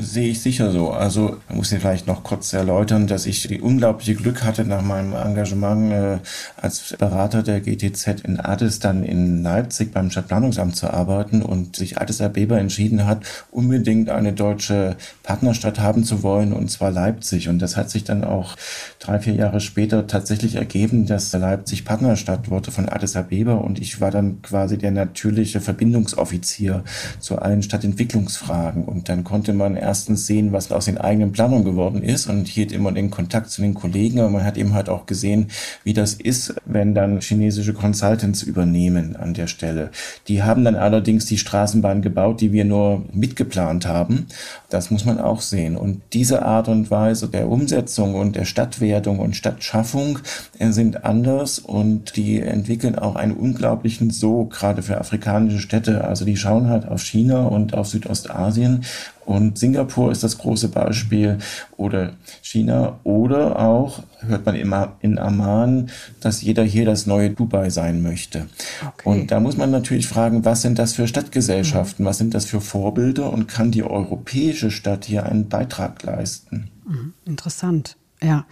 Sehe 0.00 0.30
ich 0.30 0.40
sicher 0.40 0.72
so. 0.72 0.90
Also 0.90 1.36
muss 1.48 1.70
ich 1.70 1.78
vielleicht 1.78 2.08
noch 2.08 2.24
kurz 2.24 2.52
erläutern, 2.52 3.06
dass 3.06 3.26
ich 3.26 3.46
die 3.46 3.60
unglaubliche 3.60 4.16
Glück 4.16 4.42
hatte, 4.42 4.64
nach 4.64 4.82
meinem 4.82 5.12
Engagement 5.12 5.92
äh, 5.92 6.18
als 6.56 6.96
Berater 6.98 7.44
der 7.44 7.60
GTZ 7.60 8.22
in 8.22 8.40
Addis 8.40 8.80
dann 8.80 9.04
in 9.04 9.44
Leipzig 9.44 9.92
beim 9.92 10.10
Stadtplanungsamt 10.10 10.74
zu 10.74 10.90
arbeiten 10.90 11.42
und 11.42 11.76
sich 11.76 12.00
Addis 12.00 12.20
Abeba 12.20 12.58
entschieden 12.58 13.06
hat, 13.06 13.22
unbedingt 13.52 14.10
eine 14.10 14.32
deutsche 14.32 14.96
Partnerstadt 15.22 15.78
haben 15.78 16.02
zu 16.02 16.24
wollen, 16.24 16.52
und 16.52 16.72
zwar 16.72 16.90
Leipzig. 16.90 17.48
Und 17.48 17.60
das 17.60 17.76
hat 17.76 17.88
sich 17.88 18.02
dann 18.02 18.24
auch 18.24 18.56
drei, 18.98 19.20
vier 19.20 19.34
Jahre 19.34 19.60
später 19.60 20.08
tatsächlich 20.08 20.56
ergeben, 20.56 21.06
dass 21.06 21.32
Leipzig 21.32 21.84
Partnerstadt 21.84 22.50
wurde 22.50 22.72
von 22.72 22.88
Addis 22.88 23.14
Abeba 23.14 23.54
und 23.54 23.78
ich 23.78 24.00
war 24.00 24.10
dann 24.10 24.42
quasi 24.42 24.76
der 24.76 24.90
natürliche 24.90 25.60
Verbindungsoffizier 25.60 26.82
zu 27.20 27.38
allen 27.38 27.62
Stadtentwicklungsfragen. 27.62 28.84
Und 28.84 29.08
dann 29.08 29.22
konnte 29.22 29.52
man 29.52 29.67
man 29.68 29.76
erstens 29.76 30.26
sehen, 30.26 30.52
was 30.52 30.72
aus 30.72 30.86
den 30.86 30.98
eigenen 30.98 31.32
Planungen 31.32 31.64
geworden 31.64 32.02
ist 32.02 32.28
und 32.28 32.48
hielt 32.48 32.72
immer 32.72 32.92
den 32.92 33.10
Kontakt 33.10 33.50
zu 33.50 33.62
den 33.62 33.74
Kollegen, 33.74 34.20
aber 34.20 34.30
man 34.30 34.44
hat 34.44 34.56
eben 34.56 34.74
halt 34.74 34.88
auch 34.88 35.06
gesehen, 35.06 35.48
wie 35.84 35.92
das 35.92 36.14
ist, 36.14 36.54
wenn 36.64 36.94
dann 36.94 37.20
chinesische 37.20 37.74
Consultants 37.74 38.42
übernehmen 38.42 39.16
an 39.16 39.34
der 39.34 39.46
Stelle. 39.46 39.90
Die 40.28 40.42
haben 40.42 40.64
dann 40.64 40.76
allerdings 40.76 41.26
die 41.26 41.38
Straßenbahn 41.38 42.02
gebaut, 42.02 42.40
die 42.40 42.52
wir 42.52 42.64
nur 42.64 43.04
mitgeplant 43.12 43.86
haben. 43.86 44.26
Das 44.70 44.90
muss 44.90 45.04
man 45.04 45.18
auch 45.18 45.40
sehen. 45.40 45.76
Und 45.76 46.02
diese 46.12 46.42
Art 46.42 46.68
und 46.68 46.90
Weise 46.90 47.28
der 47.28 47.48
Umsetzung 47.48 48.14
und 48.14 48.36
der 48.36 48.44
Stadtwertung 48.44 49.18
und 49.18 49.36
Stadtschaffung 49.36 50.20
äh, 50.58 50.70
sind 50.70 51.04
anders 51.04 51.58
und 51.58 52.16
die 52.16 52.40
entwickeln 52.40 52.98
auch 52.98 53.16
einen 53.16 53.32
unglaublichen 53.32 54.10
Sog, 54.10 54.50
gerade 54.52 54.82
für 54.82 54.98
afrikanische 54.98 55.58
Städte. 55.58 56.04
Also 56.04 56.24
die 56.24 56.36
schauen 56.36 56.68
halt 56.68 56.86
auf 56.86 57.02
China 57.02 57.46
und 57.46 57.74
auf 57.74 57.88
Südostasien 57.88 58.84
und 59.28 59.58
Singapur 59.58 60.10
ist 60.10 60.24
das 60.24 60.38
große 60.38 60.68
Beispiel 60.68 61.36
oder 61.76 62.14
China 62.40 62.98
oder 63.04 63.58
auch, 63.58 64.02
hört 64.20 64.46
man 64.46 64.54
immer 64.54 64.96
in 65.02 65.18
Amman, 65.18 65.90
dass 66.22 66.40
jeder 66.40 66.64
hier 66.64 66.86
das 66.86 67.04
neue 67.04 67.28
Dubai 67.28 67.68
sein 67.68 68.00
möchte. 68.00 68.46
Okay. 68.80 69.06
Und 69.06 69.30
da 69.30 69.38
muss 69.38 69.58
man 69.58 69.70
natürlich 69.70 70.08
fragen, 70.08 70.46
was 70.46 70.62
sind 70.62 70.78
das 70.78 70.94
für 70.94 71.06
Stadtgesellschaften, 71.06 72.04
mhm. 72.04 72.08
was 72.08 72.16
sind 72.16 72.32
das 72.32 72.46
für 72.46 72.62
Vorbilder 72.62 73.30
und 73.30 73.48
kann 73.48 73.70
die 73.70 73.82
europäische 73.82 74.70
Stadt 74.70 75.04
hier 75.04 75.26
einen 75.26 75.50
Beitrag 75.50 76.02
leisten? 76.04 76.70
Mhm. 76.86 77.12
Interessant. 77.26 77.98
Ja, 78.22 78.46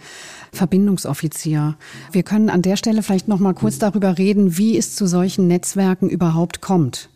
Verbindungsoffizier. 0.53 1.75
Wir 2.11 2.21
können 2.21 2.51
an 2.51 2.61
der 2.61 2.77
Stelle 2.77 3.01
vielleicht 3.01 3.27
noch 3.27 3.39
mal 3.39 3.55
kurz 3.55 3.79
darüber 3.79 4.19
reden, 4.19 4.57
wie 4.57 4.77
es 4.77 4.95
zu 4.95 5.07
solchen 5.07 5.47
Netzwerken 5.47 6.07
überhaupt 6.07 6.61
kommt. 6.61 7.09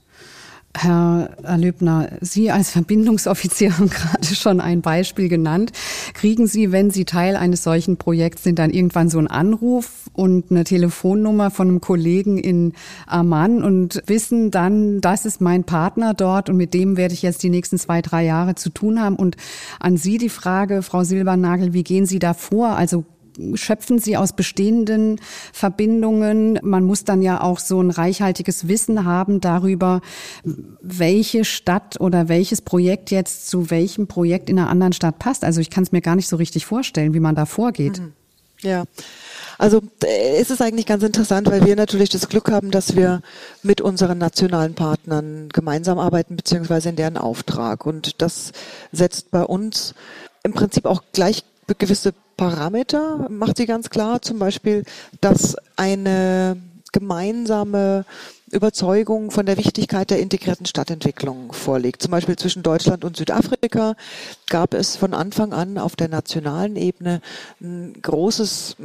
Herr 0.74 1.30
Löbner, 1.58 2.10
Sie 2.22 2.50
als 2.50 2.72
Verbindungsoffizier 2.72 3.78
haben 3.78 3.90
gerade 3.90 4.36
schon 4.36 4.62
ein 4.62 4.82
Beispiel 4.82 5.28
genannt. 5.30 5.72
Kriegen 6.14 6.48
Sie, 6.48 6.72
wenn 6.72 6.92
Sie 6.92 7.06
Teil 7.06 7.36
eines 7.36 7.64
solchen 7.64 7.98
Projekts 7.98 8.44
sind, 8.44 8.58
dann 8.58 8.72
irgendwann 8.72 9.10
so 9.10 9.18
einen 9.18 9.28
Anruf 9.28 10.10
und 10.14 10.50
eine 10.50 10.64
Telefonnummer 10.64 11.52
von 11.52 11.68
einem 11.68 11.82
Kollegen 11.82 12.38
in 12.38 12.74
Amman 13.06 13.64
und 13.64 14.02
wissen 14.08 14.52
dann, 14.52 15.02
das 15.02 15.26
ist 15.26 15.42
mein 15.42 15.64
Partner 15.64 16.14
dort 16.14 16.50
und 16.50 16.58
mit 16.58 16.74
dem 16.74 16.98
werde 16.98 17.14
ich 17.14 17.22
jetzt 17.22 17.44
die 17.44 17.50
nächsten 17.50 17.78
zwei, 17.78 18.02
drei 18.02 18.24
Jahre 18.24 18.56
zu 18.56 18.70
tun 18.70 19.02
haben. 19.02 19.16
Und 19.16 19.38
an 19.80 19.98
Sie 19.98 20.18
die 20.18 20.30
Frage, 20.30 20.84
Frau 20.84 21.04
Silbernagel, 21.04 21.74
wie 21.74 21.84
gehen 21.84 22.06
Sie 22.06 22.20
da 22.20 22.34
vor? 22.34 22.70
Also 22.70 23.06
schöpfen 23.56 23.99
Sie 23.99 24.17
aus 24.17 24.34
bestehenden 24.34 25.19
Verbindungen. 25.54 26.60
Man 26.63 26.84
muss 26.84 27.04
dann 27.04 27.21
ja 27.21 27.41
auch 27.41 27.60
so 27.60 27.82
ein 27.82 27.91
reichhaltiges 27.91 28.67
Wissen 28.67 29.06
haben 29.06 29.41
darüber, 29.41 30.01
welche 30.82 31.45
Stadt 31.45 31.99
oder 31.99 32.27
welches 32.27 32.62
Projekt 32.62 33.12
jetzt 33.12 33.49
zu 33.49 33.69
welchem 33.69 34.08
Projekt 34.08 34.49
in 34.49 34.60
einer 34.60 34.69
anderen 34.69 34.93
Stadt 34.93 35.19
passt. 35.19 35.43
Also 35.43 35.62
ich 35.62 35.69
kann 35.69 35.84
es 35.84 35.91
mir 35.91 36.01
gar 36.01 36.15
nicht 36.15 36.27
so 36.27 36.36
richtig 36.36 36.65
vorstellen, 36.65 37.13
wie 37.13 37.19
man 37.19 37.36
da 37.36 37.45
vorgeht. 37.45 37.99
Mhm. 37.99 38.13
Ja. 38.62 38.84
Also 39.58 39.82
äh, 40.04 40.38
es 40.38 40.49
ist 40.49 40.62
eigentlich 40.62 40.86
ganz 40.86 41.04
interessant, 41.04 41.49
weil 41.49 41.65
wir 41.65 41.75
natürlich 41.75 42.10
das 42.10 42.30
Glück 42.30 42.51
haben, 42.51 42.71
dass 42.71 42.95
wir 42.95 43.21
mit 43.63 43.82
unseren 43.82 44.17
nationalen 44.17 44.75
Partnern 44.75 45.49
gemeinsam 45.49 45.99
arbeiten, 45.99 46.36
beziehungsweise 46.36 46.89
in 46.89 46.95
deren 46.95 47.17
Auftrag. 47.17 47.86
Und 47.86 48.21
das 48.21 48.51
setzt 48.91 49.32
bei 49.32 49.43
uns 49.43 49.93
im 50.43 50.54
Prinzip 50.54 50.86
auch 50.86 51.04
gleich 51.12 51.43
gewisse 51.78 52.13
Parameter, 52.38 53.28
macht 53.30 53.58
sie 53.58 53.65
ganz 53.65 53.89
klar, 53.89 54.21
zum 54.21 54.39
Beispiel, 54.39 54.84
dass 55.21 55.56
eine 55.76 56.58
gemeinsame 56.91 58.06
Überzeugung 58.52 59.32
von 59.32 59.46
der 59.46 59.58
Wichtigkeit 59.58 60.10
der 60.10 60.20
integrierten 60.20 60.66
Stadtentwicklung 60.66 61.54
vorliegt. 61.54 62.02
Zum 62.02 62.12
Beispiel 62.12 62.36
zwischen 62.36 62.64
Deutschland 62.64 63.04
und 63.04 63.18
Südafrika 63.18 63.96
gab 64.50 64.74
es 64.74 64.96
von 64.96 65.14
Anfang 65.14 65.54
an 65.54 65.78
auf 65.78 65.96
der 65.96 66.10
nationalen 66.10 66.76
Ebene 66.76 67.22
ein 67.62 67.94
großes 68.02 68.76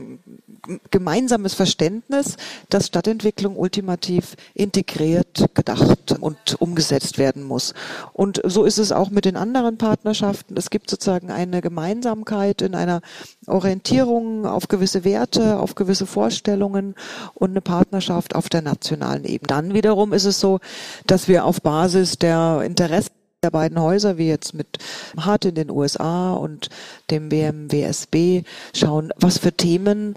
gemeinsames 0.90 1.54
Verständnis, 1.54 2.36
dass 2.70 2.86
Stadtentwicklung 2.86 3.56
ultimativ 3.56 4.36
integriert, 4.54 5.46
gedacht 5.54 6.16
und 6.20 6.60
umgesetzt 6.60 7.18
werden 7.18 7.42
muss. 7.42 7.74
Und 8.12 8.40
so 8.44 8.64
ist 8.64 8.78
es 8.78 8.92
auch 8.92 9.10
mit 9.10 9.24
den 9.24 9.36
anderen 9.36 9.78
Partnerschaften. 9.78 10.56
Es 10.56 10.70
gibt 10.70 10.90
sozusagen 10.90 11.30
eine 11.30 11.60
Gemeinsamkeit 11.60 12.62
in 12.62 12.74
einer 12.74 13.00
Orientierung 13.46 14.46
auf 14.46 14.68
gewisse 14.68 15.04
Werte, 15.04 15.58
auf 15.58 15.74
gewisse 15.74 16.06
Vorstellungen 16.06 16.94
und 17.34 17.50
eine 17.50 17.60
Partnerschaft 17.60 18.34
auf 18.34 18.48
der 18.48 18.62
nationalen 18.62 19.24
Ebene. 19.24 19.48
Dann 19.56 19.72
wiederum 19.72 20.12
ist 20.12 20.26
es 20.26 20.38
so, 20.38 20.60
dass 21.06 21.28
wir 21.28 21.46
auf 21.46 21.62
Basis 21.62 22.18
der 22.18 22.60
Interessen 22.62 23.12
der 23.42 23.50
beiden 23.50 23.80
Häuser, 23.80 24.18
wie 24.18 24.28
jetzt 24.28 24.52
mit 24.52 24.66
Hart 25.16 25.46
in 25.46 25.54
den 25.54 25.70
USA 25.70 26.34
und 26.34 26.68
dem 27.10 27.30
BMWSB, 27.30 28.42
schauen, 28.74 29.12
was 29.16 29.38
für 29.38 29.52
Themen 29.52 30.14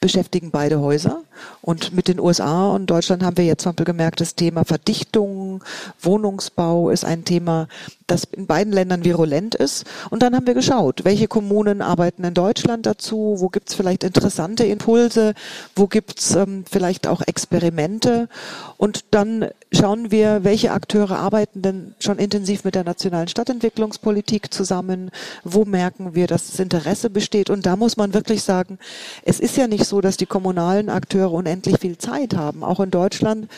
beschäftigen 0.00 0.50
beide 0.50 0.80
Häuser 0.80 1.22
Und 1.62 1.92
mit 1.92 2.08
den 2.08 2.20
USA 2.20 2.70
und 2.70 2.86
Deutschland 2.86 3.22
haben 3.22 3.36
wir 3.36 3.44
jetzt 3.44 3.62
zum 3.62 3.72
Beispiel 3.72 3.84
gemerkt, 3.84 4.20
das 4.20 4.34
Thema 4.34 4.64
Verdichtung, 4.64 5.62
Wohnungsbau 6.00 6.90
ist 6.90 7.04
ein 7.04 7.24
Thema, 7.24 7.68
das 8.06 8.24
in 8.24 8.46
beiden 8.46 8.72
Ländern 8.72 9.04
virulent 9.04 9.54
ist. 9.54 9.84
Und 10.10 10.22
dann 10.22 10.34
haben 10.34 10.46
wir 10.46 10.54
geschaut, 10.54 11.04
welche 11.04 11.28
Kommunen 11.28 11.82
arbeiten 11.82 12.24
in 12.24 12.34
Deutschland 12.34 12.86
dazu, 12.86 13.36
wo 13.38 13.48
gibt's 13.48 13.74
vielleicht 13.74 14.04
interessante 14.04 14.64
Impulse, 14.64 15.34
wo 15.76 15.86
gibt's 15.86 16.34
ähm, 16.34 16.64
vielleicht 16.70 17.06
auch 17.06 17.22
Experimente. 17.26 18.28
Und 18.76 19.04
dann 19.12 19.48
schauen 19.72 20.10
wir, 20.10 20.42
welche 20.42 20.72
Akteure 20.72 21.18
arbeiten 21.18 21.62
denn 21.62 21.94
schon 22.00 22.18
intensiv 22.18 22.64
mit 22.64 22.74
der 22.74 22.84
nationalen 22.84 23.28
Stadtentwicklungspolitik 23.28 24.52
zusammen, 24.52 25.10
wo 25.44 25.64
merken 25.64 26.14
wir, 26.14 26.26
dass 26.26 26.50
das 26.50 26.58
Interesse 26.58 27.10
besteht. 27.10 27.50
Und 27.50 27.66
da 27.66 27.76
muss 27.76 27.96
man 27.96 28.14
wirklich 28.14 28.42
sagen, 28.42 28.78
es 29.24 29.38
ist 29.38 29.56
ja 29.56 29.68
nicht 29.68 29.84
so, 29.84 30.00
dass 30.00 30.16
die 30.16 30.26
kommunalen 30.26 30.88
Akteure 30.88 31.29
unendlich 31.32 31.78
viel 31.78 31.98
Zeit 31.98 32.36
haben. 32.36 32.64
Auch 32.64 32.80
in 32.80 32.90
Deutschland 32.90 33.48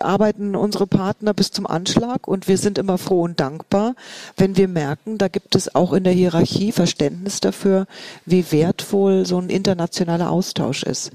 arbeiten 0.00 0.54
unsere 0.54 0.86
Partner 0.86 1.34
bis 1.34 1.50
zum 1.50 1.66
Anschlag 1.66 2.28
und 2.28 2.48
wir 2.48 2.56
sind 2.56 2.78
immer 2.78 2.98
froh 2.98 3.22
und 3.22 3.40
dankbar, 3.40 3.94
wenn 4.36 4.56
wir 4.56 4.68
merken, 4.68 5.18
da 5.18 5.28
gibt 5.28 5.56
es 5.56 5.74
auch 5.74 5.92
in 5.92 6.04
der 6.04 6.12
Hierarchie 6.12 6.72
Verständnis 6.72 7.40
dafür, 7.40 7.86
wie 8.24 8.52
wertvoll 8.52 9.26
so 9.26 9.38
ein 9.38 9.50
internationaler 9.50 10.30
Austausch 10.30 10.82
ist. 10.84 11.10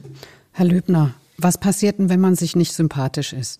Herr 0.51 0.65
Lübner, 0.65 1.13
was 1.37 1.57
passiert 1.57 1.99
denn, 1.99 2.09
wenn 2.09 2.19
man 2.19 2.35
sich 2.35 2.55
nicht 2.55 2.73
sympathisch 2.73 3.33
ist? 3.33 3.59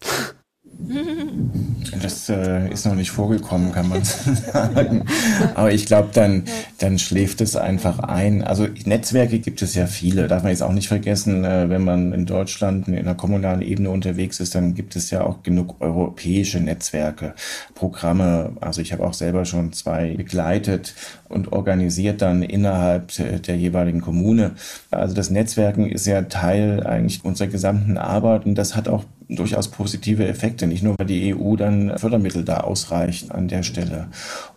Das 2.02 2.28
äh, 2.28 2.70
ist 2.70 2.86
noch 2.86 2.94
nicht 2.94 3.10
vorgekommen, 3.10 3.72
kann 3.72 3.88
man 3.88 4.04
sagen. 4.52 5.04
Aber 5.54 5.72
ich 5.72 5.86
glaube, 5.86 6.10
dann, 6.12 6.44
dann 6.78 6.98
schläft 6.98 7.40
es 7.40 7.56
einfach 7.56 7.98
ein. 8.00 8.44
Also 8.44 8.68
Netzwerke 8.84 9.38
gibt 9.38 9.62
es 9.62 9.74
ja 9.74 9.86
viele. 9.86 10.28
Darf 10.28 10.42
man 10.42 10.52
jetzt 10.52 10.62
auch 10.62 10.72
nicht 10.72 10.88
vergessen, 10.88 11.44
äh, 11.44 11.68
wenn 11.68 11.82
man 11.82 12.12
in 12.12 12.26
Deutschland 12.26 12.88
in 12.88 12.98
einer 12.98 13.14
kommunalen 13.14 13.62
Ebene 13.62 13.90
unterwegs 13.90 14.38
ist, 14.38 14.54
dann 14.54 14.74
gibt 14.74 14.96
es 14.96 15.10
ja 15.10 15.22
auch 15.22 15.42
genug 15.42 15.80
europäische 15.80 16.60
Netzwerke, 16.60 17.34
Programme. 17.74 18.52
Also 18.60 18.80
ich 18.80 18.92
habe 18.92 19.04
auch 19.04 19.14
selber 19.14 19.44
schon 19.44 19.72
zwei 19.72 20.14
begleitet 20.14 20.94
und 21.28 21.52
organisiert 21.52 22.22
dann 22.22 22.42
innerhalb 22.42 23.12
der 23.44 23.56
jeweiligen 23.56 24.00
Kommune. 24.00 24.52
Also 24.90 25.14
das 25.14 25.30
Netzwerken 25.30 25.86
ist 25.86 26.06
ja 26.06 26.22
Teil 26.22 26.86
eigentlich 26.86 27.24
unserer 27.24 27.48
gesamten 27.48 27.96
Arbeit 27.96 28.46
und 28.46 28.56
das 28.56 28.76
hat 28.76 28.88
auch 28.88 29.04
durchaus 29.28 29.68
positive 29.68 30.26
Effekte, 30.26 30.66
nicht 30.66 30.82
nur 30.82 30.98
weil 30.98 31.06
die 31.06 31.34
EU 31.34 31.56
dann 31.56 31.98
Fördermittel 31.98 32.44
da 32.44 32.58
ausreichen 32.60 33.30
an 33.30 33.48
der 33.48 33.62
Stelle. 33.62 34.08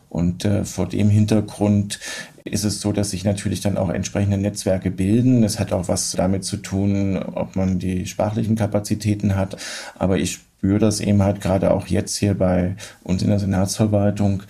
Und 0.10 0.44
äh, 0.44 0.66
vor 0.66 0.88
dem 0.88 1.10
Hintergrund 1.10 2.00
ist 2.44 2.66
es 2.66 2.82
so, 2.82 2.92
dass 2.92 3.12
sich 3.12 3.24
natürlich 3.24 3.62
dann 3.62 3.78
auch 3.78 3.90
entsprechende 3.90 4.38
Netzwerke 4.38 4.92
bilden. 4.92 5.44
Es 5.44 5.60
hat 5.60 5.72
auch 5.72 5.88
was 5.88 6.12
damit 6.12 6.44
zu 6.44 6.58
tun, 6.58 7.18
ob 7.18 7.56
man 7.56 7.80
die 7.80 8.06
sprachlichen 8.08 8.56
Kapazitäten 8.56 9.36
hat. 9.36 9.58
Aber 9.98 10.18
ich 10.18 10.40
spüre 10.62 10.80
das 10.80 11.00
eben 11.00 11.24
halt 11.24 11.42
gerade 11.42 11.72
auch 11.72 11.88
jetzt 11.88 12.18
hier 12.18 12.34
bei 12.34 12.76
uns 13.04 13.22
in 13.22 13.30
der 13.30 13.40
Senatsverwaltung, 13.40 14.44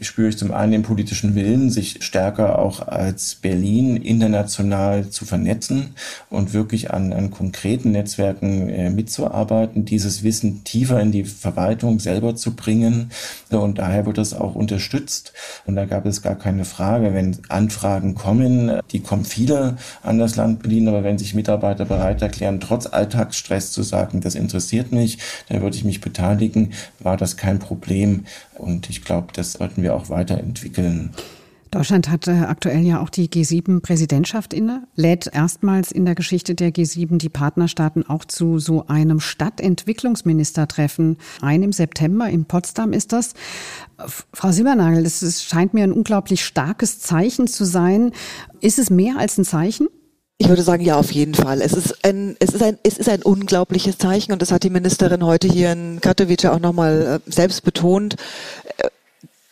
spüre 0.00 0.28
ich 0.28 0.38
zum 0.38 0.52
einen 0.52 0.72
den 0.72 0.82
politischen 0.82 1.34
Willen, 1.34 1.70
sich 1.70 1.98
stärker 2.00 2.58
auch 2.58 2.86
als 2.86 3.36
Berlin 3.36 3.96
international 3.96 5.08
zu 5.10 5.24
vernetzen 5.24 5.94
und 6.30 6.52
wirklich 6.52 6.90
an, 6.90 7.12
an 7.12 7.30
konkreten 7.30 7.92
Netzwerken 7.92 8.68
äh, 8.68 8.90
mitzuarbeiten, 8.90 9.84
dieses 9.84 10.22
Wissen 10.22 10.64
tiefer 10.64 11.00
in 11.00 11.12
die 11.12 11.24
Verwaltung 11.24 12.00
selber 12.00 12.36
zu 12.36 12.54
bringen. 12.54 13.10
Und 13.50 13.78
daher 13.78 14.06
wird 14.06 14.18
das 14.18 14.34
auch 14.34 14.54
unterstützt. 14.54 15.32
Und 15.66 15.76
da 15.76 15.84
gab 15.84 16.06
es 16.06 16.22
gar 16.22 16.36
keine 16.36 16.64
Frage, 16.64 17.14
wenn 17.14 17.36
Anfragen 17.48 18.14
kommen, 18.14 18.80
die 18.90 19.00
kommen 19.00 19.24
viele 19.24 19.76
an 20.02 20.18
das 20.18 20.36
Land 20.36 20.62
Berlin, 20.62 20.88
aber 20.88 21.04
wenn 21.04 21.18
sich 21.18 21.34
Mitarbeiter 21.34 21.84
bereit 21.84 22.22
erklären, 22.22 22.60
trotz 22.60 22.86
Alltagsstress 22.86 23.72
zu 23.72 23.82
sagen, 23.82 24.20
das 24.20 24.34
interessiert 24.34 24.92
mich, 24.92 25.18
dann 25.48 25.62
würde 25.62 25.76
ich 25.76 25.84
mich 25.84 26.00
beteiligen, 26.00 26.72
war 26.98 27.16
das 27.16 27.36
kein 27.36 27.58
Problem. 27.58 28.24
Und 28.58 28.90
ich 28.90 29.04
glaube, 29.04 29.28
das 29.32 29.54
sollten 29.54 29.82
wir 29.82 29.94
auch 29.94 30.10
weiterentwickeln. 30.10 31.10
Deutschland 31.70 32.08
hat 32.08 32.26
äh, 32.28 32.32
aktuell 32.32 32.80
ja 32.80 33.02
auch 33.02 33.10
die 33.10 33.28
G7-Präsidentschaft 33.28 34.54
inne, 34.54 34.84
lädt 34.94 35.26
erstmals 35.26 35.92
in 35.92 36.06
der 36.06 36.14
Geschichte 36.14 36.54
der 36.54 36.70
G7 36.70 37.18
die 37.18 37.28
Partnerstaaten 37.28 38.08
auch 38.08 38.24
zu 38.24 38.58
so 38.58 38.86
einem 38.86 39.20
Stadtentwicklungsministertreffen 39.20 41.18
ein 41.42 41.62
im 41.62 41.72
September. 41.72 42.28
In 42.28 42.46
Potsdam 42.46 42.92
ist 42.92 43.12
das. 43.12 43.34
Frau 44.32 44.50
Silbernagel, 44.50 45.02
das 45.02 45.42
scheint 45.42 45.74
mir 45.74 45.84
ein 45.84 45.92
unglaublich 45.92 46.44
starkes 46.44 47.00
Zeichen 47.00 47.48
zu 47.48 47.64
sein. 47.64 48.12
Ist 48.60 48.78
es 48.78 48.88
mehr 48.88 49.18
als 49.18 49.36
ein 49.36 49.44
Zeichen? 49.44 49.88
Ich 50.40 50.48
würde 50.48 50.62
sagen, 50.62 50.84
ja, 50.84 50.96
auf 50.96 51.10
jeden 51.10 51.34
Fall. 51.34 51.60
Es 51.60 51.72
ist 51.72 52.04
ein, 52.04 52.36
es 52.38 52.50
ist 52.50 52.62
ein, 52.62 52.78
es 52.84 52.96
ist 52.96 53.08
ein 53.08 53.22
unglaubliches 53.22 53.98
Zeichen 53.98 54.32
und 54.32 54.40
das 54.40 54.52
hat 54.52 54.62
die 54.62 54.70
Ministerin 54.70 55.24
heute 55.24 55.48
hier 55.48 55.72
in 55.72 56.00
Katowice 56.00 56.44
auch 56.46 56.60
nochmal 56.60 57.20
äh, 57.26 57.30
selbst 57.30 57.64
betont. 57.64 58.14
Äh, 58.78 58.88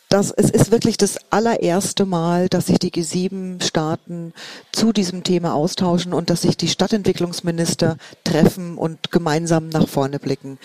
dass 0.09 0.31
es 0.31 0.49
ist 0.49 0.71
wirklich 0.71 0.95
das 0.95 1.17
allererste 1.31 2.05
Mal, 2.05 2.47
dass 2.47 2.67
sich 2.67 2.79
die 2.79 2.91
G7-Staaten 2.91 4.33
zu 4.71 4.93
diesem 4.93 5.23
Thema 5.25 5.53
austauschen 5.53 6.13
und 6.13 6.29
dass 6.29 6.43
sich 6.43 6.55
die 6.55 6.69
Stadtentwicklungsminister 6.69 7.97
treffen 8.23 8.77
und 8.77 9.11
gemeinsam 9.11 9.67
nach 9.67 9.89
vorne 9.89 10.19
blicken. 10.19 10.59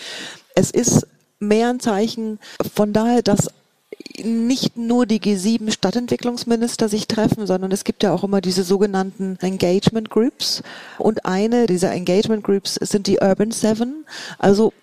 Es 0.55 0.71
ist 0.71 1.07
mehr 1.39 1.67
ein 1.69 1.81
Zeichen 1.81 2.39
von 2.73 2.93
daher, 2.93 3.21
dass 3.21 3.49
nicht 4.23 4.77
nur 4.77 5.05
die 5.05 5.19
G7 5.19 5.71
Stadtentwicklungsminister 5.71 6.89
sich 6.89 7.07
treffen, 7.07 7.47
sondern 7.47 7.71
es 7.71 7.83
gibt 7.83 8.03
ja 8.03 8.13
auch 8.13 8.23
immer 8.23 8.41
diese 8.41 8.63
sogenannten 8.63 9.37
Engagement 9.41 10.09
Groups. 10.09 10.63
Und 10.97 11.25
eine 11.25 11.65
dieser 11.65 11.91
Engagement 11.91 12.43
Groups 12.43 12.75
sind 12.75 13.07
die 13.07 13.19
Urban 13.19 13.51
Seven. 13.51 14.05
Also 14.37 14.73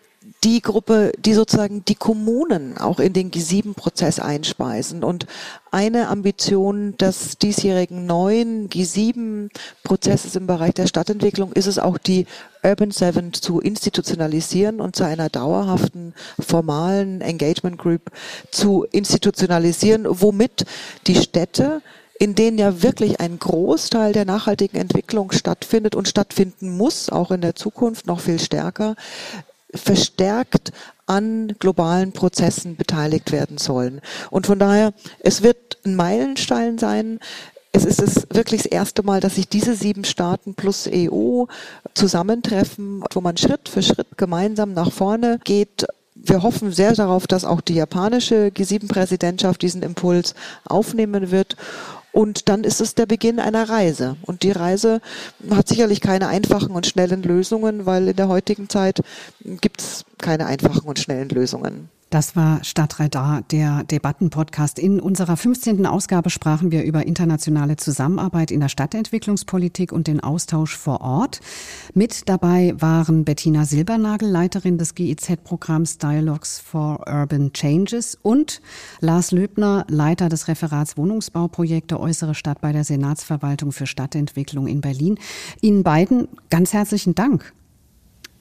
die 0.44 0.60
Gruppe, 0.60 1.12
die 1.18 1.32
sozusagen 1.32 1.84
die 1.86 1.94
Kommunen 1.94 2.76
auch 2.76 3.00
in 3.00 3.14
den 3.14 3.30
G7-Prozess 3.30 4.20
einspeisen. 4.20 5.02
Und 5.02 5.26
eine 5.70 6.08
Ambition 6.08 6.96
des 6.98 7.38
diesjährigen 7.38 8.04
neuen 8.04 8.68
G7-Prozesses 8.68 10.36
im 10.36 10.46
Bereich 10.46 10.74
der 10.74 10.86
Stadtentwicklung 10.86 11.52
ist 11.52 11.66
es 11.66 11.78
auch, 11.78 11.96
die 11.96 12.26
Urban 12.62 12.90
Seven 12.90 13.32
zu 13.32 13.60
institutionalisieren 13.60 14.80
und 14.80 14.94
zu 14.94 15.04
einer 15.04 15.30
dauerhaften, 15.30 16.14
formalen 16.38 17.22
Engagement 17.22 17.78
Group 17.78 18.10
zu 18.50 18.84
institutionalisieren, 18.90 20.06
womit 20.08 20.66
die 21.06 21.16
Städte 21.16 21.80
in 22.18 22.34
denen 22.34 22.58
ja 22.58 22.82
wirklich 22.82 23.18
ein 23.18 23.38
Großteil 23.38 24.12
der 24.12 24.26
nachhaltigen 24.26 24.78
Entwicklung 24.78 25.32
stattfindet 25.32 25.94
und 25.94 26.06
stattfinden 26.06 26.76
muss, 26.76 27.08
auch 27.08 27.30
in 27.30 27.40
der 27.40 27.54
Zukunft 27.54 28.06
noch 28.06 28.20
viel 28.20 28.38
stärker, 28.38 28.94
verstärkt 29.74 30.72
an 31.06 31.54
globalen 31.58 32.12
Prozessen 32.12 32.76
beteiligt 32.76 33.32
werden 33.32 33.58
sollen. 33.58 34.00
Und 34.30 34.46
von 34.46 34.58
daher, 34.58 34.92
es 35.18 35.42
wird 35.42 35.78
ein 35.84 35.96
Meilenstein 35.96 36.78
sein. 36.78 37.18
Es 37.72 37.84
ist 37.84 38.00
es 38.00 38.26
wirklich 38.30 38.62
das 38.62 38.72
erste 38.72 39.02
Mal, 39.02 39.20
dass 39.20 39.34
sich 39.34 39.48
diese 39.48 39.74
sieben 39.74 40.04
Staaten 40.04 40.54
plus 40.54 40.88
EU 40.92 41.44
zusammentreffen, 41.94 43.04
wo 43.12 43.20
man 43.20 43.36
Schritt 43.36 43.68
für 43.68 43.82
Schritt 43.82 44.16
gemeinsam 44.16 44.72
nach 44.72 44.92
vorne 44.92 45.40
geht. 45.44 45.86
Wir 46.14 46.42
hoffen 46.42 46.70
sehr 46.70 46.94
darauf, 46.94 47.26
dass 47.26 47.44
auch 47.44 47.60
die 47.60 47.74
japanische 47.74 48.48
G7-Präsidentschaft 48.48 49.62
diesen 49.62 49.82
Impuls 49.82 50.34
aufnehmen 50.64 51.30
wird. 51.30 51.56
Und 52.12 52.48
dann 52.48 52.64
ist 52.64 52.80
es 52.80 52.94
der 52.94 53.06
Beginn 53.06 53.38
einer 53.38 53.68
Reise. 53.68 54.16
Und 54.22 54.42
die 54.42 54.50
Reise 54.50 55.00
hat 55.50 55.68
sicherlich 55.68 56.00
keine 56.00 56.28
einfachen 56.28 56.72
und 56.72 56.86
schnellen 56.86 57.22
Lösungen, 57.22 57.86
weil 57.86 58.08
in 58.08 58.16
der 58.16 58.28
heutigen 58.28 58.68
Zeit 58.68 59.00
gibt 59.44 59.80
es 59.80 60.04
keine 60.18 60.46
einfachen 60.46 60.88
und 60.88 60.98
schnellen 60.98 61.28
Lösungen. 61.28 61.88
Das 62.10 62.34
war 62.34 62.64
Stadtradar, 62.64 63.42
der 63.52 63.84
Debattenpodcast. 63.84 64.80
In 64.80 64.98
unserer 64.98 65.36
15. 65.36 65.86
Ausgabe 65.86 66.28
sprachen 66.28 66.72
wir 66.72 66.82
über 66.82 67.06
internationale 67.06 67.76
Zusammenarbeit 67.76 68.50
in 68.50 68.58
der 68.58 68.68
Stadtentwicklungspolitik 68.68 69.92
und 69.92 70.08
den 70.08 70.18
Austausch 70.18 70.76
vor 70.76 71.02
Ort. 71.02 71.38
Mit 71.94 72.28
dabei 72.28 72.74
waren 72.76 73.24
Bettina 73.24 73.64
Silbernagel, 73.64 74.28
Leiterin 74.28 74.76
des 74.76 74.96
GIZ-Programms 74.96 75.98
Dialogues 75.98 76.58
for 76.58 77.06
Urban 77.06 77.52
Changes 77.52 78.18
und 78.20 78.60
Lars 78.98 79.30
Löbner, 79.30 79.86
Leiter 79.88 80.28
des 80.28 80.48
Referats 80.48 80.96
Wohnungsbauprojekte 80.96 82.00
Äußere 82.00 82.34
Stadt 82.34 82.60
bei 82.60 82.72
der 82.72 82.82
Senatsverwaltung 82.82 83.70
für 83.70 83.86
Stadtentwicklung 83.86 84.66
in 84.66 84.80
Berlin. 84.80 85.16
Ihnen 85.60 85.84
beiden 85.84 86.26
ganz 86.48 86.72
herzlichen 86.72 87.14
Dank. 87.14 87.52